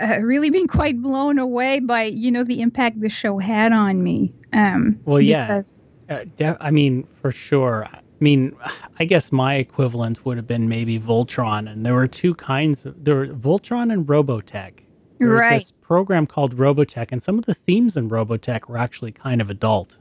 uh, 0.00 0.18
really 0.20 0.50
being 0.56 0.66
quite 0.66 1.00
blown 1.00 1.38
away 1.38 1.78
by, 1.78 2.02
you 2.04 2.32
know, 2.32 2.42
the 2.42 2.60
impact 2.60 3.00
the 3.00 3.08
show 3.08 3.38
had 3.38 3.70
on 3.72 4.02
me. 4.02 4.34
Um, 4.52 4.98
Well, 5.04 5.20
yeah. 5.20 5.46
because- 5.46 5.78
Uh, 6.08 6.24
de- 6.36 6.56
I 6.60 6.70
mean, 6.72 7.04
for 7.04 7.30
sure. 7.30 7.86
I 7.92 8.00
mean, 8.20 8.56
I 8.98 9.04
guess 9.04 9.30
my 9.30 9.54
equivalent 9.54 10.24
would 10.24 10.36
have 10.36 10.46
been 10.48 10.68
maybe 10.68 10.98
Voltron, 10.98 11.70
and 11.70 11.84
there 11.86 11.94
were 11.94 12.06
two 12.08 12.34
kinds. 12.34 12.86
Of, 12.86 13.04
there 13.04 13.14
were 13.16 13.26
Voltron 13.28 13.92
and 13.92 14.06
Robotech. 14.06 14.85
There 15.18 15.28
was 15.30 15.40
Right. 15.40 15.54
this 15.58 15.72
program 15.82 16.26
called 16.26 16.56
Robotech, 16.56 17.08
and 17.12 17.22
some 17.22 17.38
of 17.38 17.46
the 17.46 17.54
themes 17.54 17.96
in 17.96 18.10
Robotech 18.10 18.68
were 18.68 18.76
actually 18.78 19.12
kind 19.12 19.40
of 19.40 19.50
adult. 19.50 19.98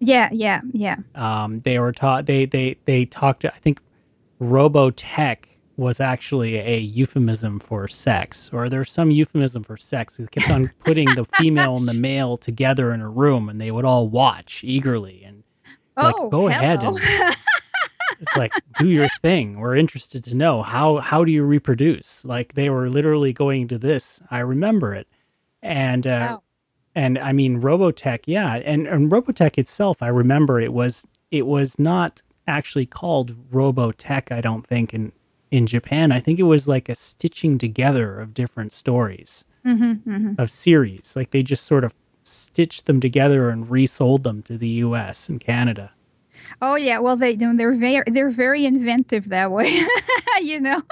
yeah, 0.00 0.28
yeah, 0.32 0.60
yeah. 0.72 0.96
Um, 1.14 1.60
they 1.60 1.78
were 1.78 1.92
taught. 1.92 2.26
They 2.26 2.44
they 2.46 2.76
they 2.84 3.04
talked. 3.04 3.44
I 3.44 3.48
think 3.50 3.80
Robotech 4.40 5.38
was 5.76 6.00
actually 6.00 6.56
a 6.56 6.78
euphemism 6.78 7.60
for 7.60 7.86
sex, 7.86 8.50
or 8.52 8.68
there's 8.68 8.90
some 8.90 9.10
euphemism 9.12 9.62
for 9.62 9.76
sex. 9.76 10.16
They 10.16 10.26
kept 10.26 10.50
on 10.50 10.70
putting 10.84 11.08
the 11.14 11.24
female 11.24 11.76
and 11.76 11.86
the 11.86 11.94
male 11.94 12.36
together 12.36 12.92
in 12.92 13.00
a 13.00 13.08
room, 13.08 13.48
and 13.48 13.60
they 13.60 13.70
would 13.70 13.84
all 13.84 14.08
watch 14.08 14.62
eagerly 14.64 15.22
and 15.24 15.44
Like, 15.96 16.14
oh, 16.18 16.28
go 16.30 16.48
ahead 16.48 16.82
hello. 16.82 16.98
it's 18.20 18.36
like 18.36 18.52
do 18.78 18.88
your 18.88 19.08
thing 19.22 19.58
we're 19.58 19.76
interested 19.76 20.22
to 20.24 20.36
know 20.36 20.62
how 20.62 20.98
how 20.98 21.24
do 21.24 21.30
you 21.32 21.44
reproduce 21.44 22.24
like 22.24 22.54
they 22.54 22.68
were 22.70 22.88
literally 22.88 23.32
going 23.32 23.68
to 23.68 23.78
this 23.78 24.20
i 24.30 24.38
remember 24.40 24.94
it 24.94 25.06
and 25.62 26.06
uh 26.06 26.26
Wow. 26.30 26.42
and 26.94 27.18
I 27.18 27.32
mean 27.32 27.60
Robotech, 27.62 28.20
yeah, 28.26 28.56
and, 28.56 28.86
and 28.88 29.10
Robotech 29.10 29.56
itself, 29.58 30.02
I 30.02 30.08
remember 30.08 30.60
it 30.60 30.72
was 30.72 31.06
it 31.30 31.46
was 31.46 31.78
not 31.78 32.22
actually 32.46 32.86
called 32.86 33.36
Robotech, 33.50 34.32
I 34.32 34.40
don't 34.40 34.66
think 34.66 34.92
in 34.94 35.12
in 35.50 35.66
Japan. 35.66 36.10
I 36.12 36.20
think 36.20 36.38
it 36.38 36.44
was 36.54 36.66
like 36.68 36.88
a 36.88 36.94
stitching 36.94 37.58
together 37.58 38.18
of 38.20 38.34
different 38.34 38.72
stories 38.72 39.44
of 40.38 40.50
series. 40.50 41.14
Like 41.14 41.30
they 41.30 41.42
just 41.42 41.64
sort 41.66 41.84
of 41.84 41.94
stitched 42.24 42.86
them 42.86 43.00
together 43.00 43.50
and 43.50 43.70
resold 43.70 44.22
them 44.24 44.42
to 44.42 44.56
the 44.58 44.68
US 44.86 45.28
and 45.28 45.38
Canada. 45.40 45.92
Oh 46.60 46.76
yeah, 46.76 46.98
well 46.98 47.16
they 47.16 47.34
they're 47.34 47.74
very 47.74 48.04
they're 48.06 48.30
very 48.30 48.64
inventive 48.64 49.28
that 49.28 49.50
way, 49.50 49.82
you 50.42 50.60
know. 50.60 50.82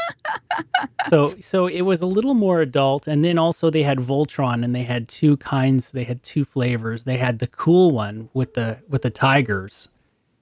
so 1.04 1.34
so 1.40 1.66
it 1.66 1.82
was 1.82 2.02
a 2.02 2.06
little 2.06 2.34
more 2.34 2.60
adult 2.60 3.06
and 3.06 3.24
then 3.24 3.38
also 3.38 3.70
they 3.70 3.82
had 3.82 3.98
Voltron 3.98 4.64
and 4.64 4.74
they 4.74 4.82
had 4.82 5.08
two 5.08 5.36
kinds 5.38 5.92
they 5.92 6.04
had 6.04 6.22
two 6.22 6.44
flavors. 6.44 7.04
They 7.04 7.16
had 7.16 7.38
the 7.38 7.46
cool 7.46 7.90
one 7.90 8.28
with 8.34 8.54
the 8.54 8.78
with 8.88 9.02
the 9.02 9.10
tigers 9.10 9.88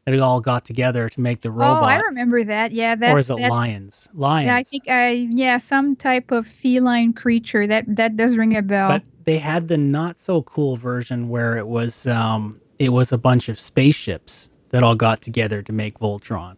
that 0.04 0.18
all 0.20 0.40
got 0.40 0.64
together 0.64 1.08
to 1.08 1.20
make 1.20 1.40
the 1.40 1.50
robot. 1.50 1.82
Oh, 1.82 1.86
I 1.86 1.96
remember 2.00 2.44
that. 2.44 2.72
Yeah, 2.72 2.94
that 2.94 3.14
or 3.14 3.18
is 3.18 3.30
it 3.30 3.36
lions? 3.36 4.08
Lions. 4.12 4.46
Yeah, 4.46 4.56
I 4.56 4.62
think 4.62 4.88
I 4.88 5.10
yeah, 5.10 5.58
some 5.58 5.96
type 5.96 6.30
of 6.30 6.46
feline 6.46 7.12
creature. 7.12 7.66
That 7.66 7.84
that 7.96 8.16
does 8.16 8.36
ring 8.36 8.56
a 8.56 8.62
bell. 8.62 8.88
But 8.88 9.02
they 9.24 9.38
had 9.38 9.68
the 9.68 9.78
not 9.78 10.18
so 10.18 10.42
cool 10.42 10.76
version 10.76 11.28
where 11.28 11.56
it 11.56 11.66
was 11.66 12.06
um 12.06 12.60
it 12.78 12.90
was 12.90 13.12
a 13.12 13.18
bunch 13.18 13.48
of 13.48 13.58
spaceships 13.58 14.48
that 14.74 14.82
all 14.82 14.96
got 14.96 15.20
together 15.20 15.62
to 15.62 15.72
make 15.72 16.00
Voltron. 16.00 16.56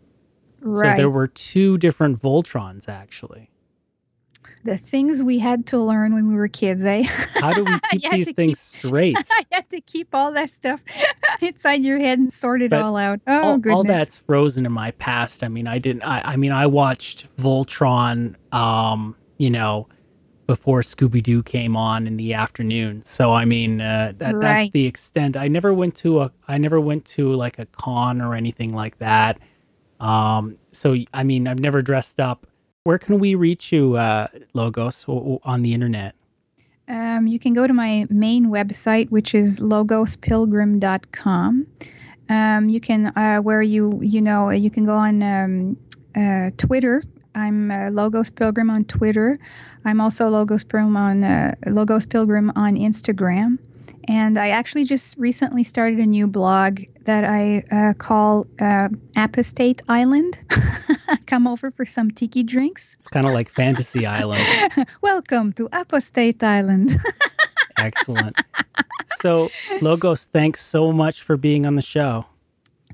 right. 0.62 0.96
So 0.96 0.96
there 0.96 1.10
were 1.10 1.26
two 1.28 1.76
different 1.76 2.18
Voltrons 2.22 2.88
actually. 2.88 3.50
the 4.64 4.78
things 4.78 5.22
we 5.22 5.38
had 5.38 5.66
to 5.66 5.78
learn 5.78 6.14
when 6.14 6.26
we 6.26 6.34
were 6.34 6.48
kids, 6.48 6.82
eh? 6.82 7.02
How 7.34 7.52
do 7.52 7.62
we 7.64 7.78
keep 7.98 8.10
these 8.10 8.32
things 8.32 8.58
straight? 8.58 9.16
I 9.30 9.42
had 9.52 9.68
to 9.70 9.80
keep 9.82 10.14
all 10.14 10.32
that 10.32 10.48
stuff 10.50 10.80
inside 11.42 11.84
your 11.84 11.98
head 12.00 12.18
and 12.18 12.32
sort 12.32 12.62
it 12.62 12.70
But 12.70 12.80
all 12.82 12.96
out. 12.96 13.20
Oh 13.26 13.42
all, 13.42 13.58
goodness. 13.58 13.76
all 13.76 13.84
that's 13.84 14.16
frozen 14.16 14.64
in 14.64 14.72
my 14.72 14.92
past. 14.92 15.44
I 15.44 15.48
mean, 15.48 15.66
I 15.66 15.78
didn't. 15.78 16.02
I, 16.02 16.22
I 16.32 16.36
mean, 16.36 16.52
I 16.52 16.66
watched 16.66 17.28
Voltron. 17.36 18.34
Um, 18.52 19.14
you 19.38 19.50
know, 19.50 19.88
before 20.46 20.80
Scooby 20.80 21.22
Doo 21.22 21.42
came 21.42 21.76
on 21.76 22.06
in 22.06 22.16
the 22.16 22.34
afternoon. 22.34 23.02
So 23.02 23.32
I 23.32 23.44
mean, 23.44 23.80
uh, 23.80 24.12
that 24.18 24.40
that's 24.40 24.70
the 24.70 24.86
extent. 24.86 25.36
I 25.36 25.48
never 25.48 25.74
went 25.74 25.96
to 25.96 26.20
a. 26.20 26.32
I 26.48 26.58
never 26.58 26.80
went 26.80 27.04
to 27.06 27.32
like 27.34 27.58
a 27.58 27.66
con 27.66 28.20
or 28.20 28.34
anything 28.34 28.74
like 28.74 28.98
that. 28.98 29.40
Um, 30.00 30.58
so 30.72 30.96
I 31.12 31.24
mean, 31.24 31.48
I've 31.48 31.60
never 31.60 31.82
dressed 31.82 32.20
up. 32.20 32.46
Where 32.84 32.98
can 32.98 33.18
we 33.18 33.34
reach 33.34 33.72
you, 33.72 33.96
uh, 33.96 34.28
Logos, 34.54 35.04
on 35.08 35.62
the 35.62 35.74
internet? 35.74 36.14
Um, 36.88 37.26
you 37.26 37.40
can 37.40 37.52
go 37.52 37.66
to 37.66 37.72
my 37.72 38.06
main 38.10 38.46
website, 38.46 39.10
which 39.10 39.34
is 39.34 39.58
logospilgrim.com. 39.58 41.66
Um, 42.28 42.68
you 42.68 42.80
can, 42.80 43.06
uh, 43.16 43.38
where 43.38 43.62
you, 43.62 44.00
you 44.02 44.20
know, 44.20 44.50
you 44.50 44.68
can 44.70 44.84
go 44.84 44.94
on 44.94 45.22
um, 45.22 45.76
uh, 46.14 46.50
Twitter. 46.56 47.02
I'm 47.36 47.70
uh, 47.70 47.90
Logos 47.90 48.30
Pilgrim 48.30 48.70
on 48.70 48.86
Twitter. 48.86 49.36
I'm 49.84 50.00
also 50.00 50.26
Logos 50.28 50.64
Pilgrim 50.64 50.96
on 50.96 51.22
uh, 51.22 51.54
Logos 51.66 52.06
Pilgrim 52.06 52.50
on 52.56 52.76
Instagram. 52.76 53.58
And 54.08 54.38
I 54.38 54.48
actually 54.48 54.84
just 54.84 55.16
recently 55.18 55.62
started 55.62 55.98
a 55.98 56.06
new 56.06 56.26
blog 56.26 56.80
that 57.04 57.24
I 57.24 57.64
uh, 57.70 57.92
call 57.92 58.46
uh, 58.58 58.88
Apostate 59.16 59.82
Island. 59.86 60.38
Come 61.26 61.46
over 61.46 61.70
for 61.70 61.84
some 61.84 62.10
tiki 62.10 62.42
drinks. 62.42 62.94
It's 62.94 63.08
kind 63.08 63.26
of 63.26 63.32
like 63.32 63.50
Fantasy 63.50 64.06
Island. 64.06 64.42
Welcome 65.02 65.52
to 65.54 65.68
Apostate 65.72 66.42
Island. 66.42 66.98
Excellent. 67.76 68.40
So, 69.18 69.50
Logos, 69.82 70.24
thanks 70.24 70.62
so 70.62 70.90
much 70.90 71.22
for 71.22 71.36
being 71.36 71.66
on 71.66 71.74
the 71.74 71.82
show. 71.82 72.26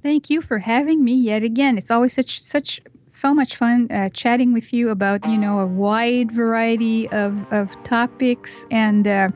Thank 0.02 0.30
you 0.30 0.42
for 0.42 0.58
having 0.58 1.04
me 1.04 1.14
yet 1.14 1.44
again. 1.44 1.78
It's 1.78 1.90
always 1.90 2.14
such 2.14 2.42
such 2.42 2.80
so 3.12 3.34
much 3.34 3.56
fun 3.56 3.90
uh, 3.90 4.08
chatting 4.08 4.52
with 4.52 4.72
you 4.72 4.88
about 4.88 5.28
you 5.28 5.36
know 5.36 5.58
a 5.58 5.66
wide 5.66 6.32
variety 6.32 7.08
of 7.10 7.44
of 7.52 7.70
topics 7.84 8.64
and 8.70 9.06
uh, 9.06 9.28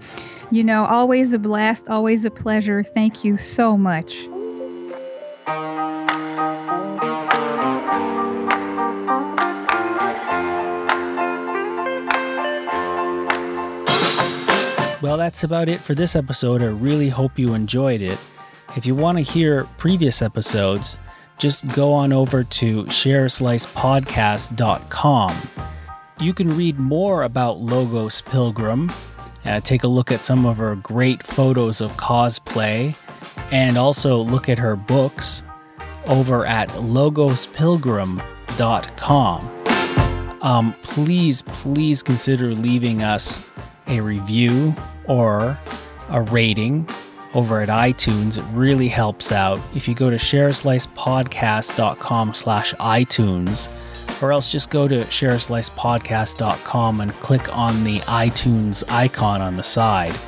you 0.50 0.64
know 0.64 0.86
always 0.86 1.32
a 1.32 1.38
blast, 1.38 1.88
always 1.88 2.24
a 2.24 2.30
pleasure. 2.30 2.82
Thank 2.82 3.22
you 3.24 3.36
so 3.36 3.76
much. 3.76 4.28
Well, 15.02 15.18
that's 15.18 15.44
about 15.44 15.68
it 15.68 15.80
for 15.80 15.94
this 15.94 16.16
episode. 16.16 16.62
I 16.62 16.66
really 16.66 17.10
hope 17.10 17.38
you 17.38 17.54
enjoyed 17.54 18.00
it. 18.00 18.18
If 18.74 18.86
you 18.86 18.94
want 18.94 19.18
to 19.18 19.22
hear 19.22 19.64
previous 19.76 20.20
episodes, 20.20 20.96
just 21.38 21.66
go 21.68 21.92
on 21.92 22.12
over 22.12 22.42
to 22.44 22.84
shareslicepodcast.com. 22.84 25.50
You 26.18 26.32
can 26.32 26.56
read 26.56 26.78
more 26.78 27.24
about 27.24 27.58
Logos 27.58 28.22
Pilgrim, 28.22 28.90
uh, 29.44 29.60
take 29.60 29.84
a 29.84 29.88
look 29.88 30.10
at 30.10 30.24
some 30.24 30.46
of 30.46 30.56
her 30.56 30.76
great 30.76 31.22
photos 31.22 31.82
of 31.82 31.92
cosplay, 31.92 32.96
and 33.50 33.76
also 33.76 34.16
look 34.18 34.48
at 34.48 34.58
her 34.58 34.76
books 34.76 35.42
over 36.06 36.46
at 36.46 36.70
logospilgrim.com. 36.70 39.52
Um, 40.42 40.74
please, 40.82 41.42
please 41.42 42.02
consider 42.02 42.54
leaving 42.54 43.02
us 43.02 43.42
a 43.88 44.00
review 44.00 44.74
or 45.06 45.58
a 46.08 46.22
rating 46.22 46.88
over 47.36 47.60
at 47.60 47.68
iTunes. 47.68 48.38
It 48.38 48.44
really 48.56 48.88
helps 48.88 49.30
out. 49.30 49.60
If 49.74 49.86
you 49.86 49.94
go 49.94 50.08
to 50.08 50.16
shareslicepodcast.com 50.16 52.34
slash 52.34 52.72
iTunes, 52.74 53.68
or 54.22 54.32
else 54.32 54.50
just 54.50 54.70
go 54.70 54.88
to 54.88 55.04
shareslicepodcast.com 55.04 57.00
and 57.02 57.12
click 57.20 57.54
on 57.54 57.84
the 57.84 58.00
iTunes 58.00 58.82
icon 58.88 59.42
on 59.42 59.56
the 59.56 59.62
side. 59.62 60.18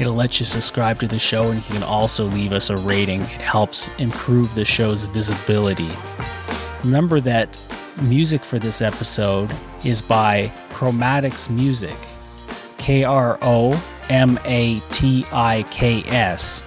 It'll 0.00 0.14
let 0.14 0.40
you 0.40 0.46
subscribe 0.46 0.98
to 1.00 1.08
the 1.08 1.20
show 1.20 1.50
and 1.50 1.64
you 1.64 1.72
can 1.72 1.84
also 1.84 2.26
leave 2.26 2.52
us 2.52 2.70
a 2.70 2.76
rating. 2.76 3.22
It 3.22 3.40
helps 3.40 3.88
improve 3.98 4.54
the 4.54 4.64
show's 4.64 5.04
visibility. 5.04 5.90
Remember 6.82 7.20
that 7.20 7.56
music 8.02 8.44
for 8.44 8.58
this 8.58 8.82
episode 8.82 9.54
is 9.84 10.02
by 10.02 10.52
Kromatiks 10.70 11.48
Music. 11.48 11.96
K 12.78 13.04
R 13.04 13.38
O 13.42 13.80
M 14.10 14.38
A 14.44 14.80
T 14.90 15.24
I 15.32 15.64
K 15.70 16.02
S, 16.06 16.62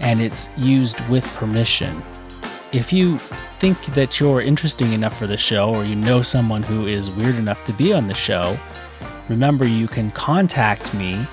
and 0.00 0.20
it's 0.20 0.48
used 0.56 1.00
with 1.08 1.24
permission. 1.34 2.02
If 2.72 2.92
you 2.92 3.18
think 3.58 3.84
that 3.94 4.20
you're 4.20 4.40
interesting 4.40 4.92
enough 4.92 5.18
for 5.18 5.26
the 5.26 5.36
show, 5.36 5.74
or 5.74 5.84
you 5.84 5.96
know 5.96 6.22
someone 6.22 6.62
who 6.62 6.86
is 6.86 7.10
weird 7.10 7.34
enough 7.34 7.64
to 7.64 7.72
be 7.72 7.92
on 7.92 8.06
the 8.06 8.14
show, 8.14 8.56
remember 9.28 9.66
you 9.66 9.88
can 9.88 10.12
contact 10.12 10.94
me 10.94 11.26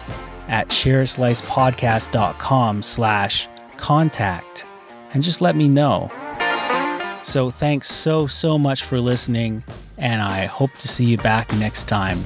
at 0.48 0.70
shareslicepodcast.com 0.70 2.82
slash 2.82 3.48
contact 3.78 4.66
and 5.14 5.24
just 5.24 5.40
let 5.42 5.56
me 5.56 5.70
know. 5.70 6.12
So 7.24 7.50
thanks 7.50 7.90
so, 7.90 8.28
so 8.28 8.58
much 8.58 8.84
for 8.84 9.00
listening, 9.00 9.64
and 9.98 10.22
I 10.22 10.46
hope 10.46 10.74
to 10.80 10.88
see 10.88 11.06
you 11.06 11.18
back 11.18 11.54
next 11.56 11.86
time. 11.86 12.26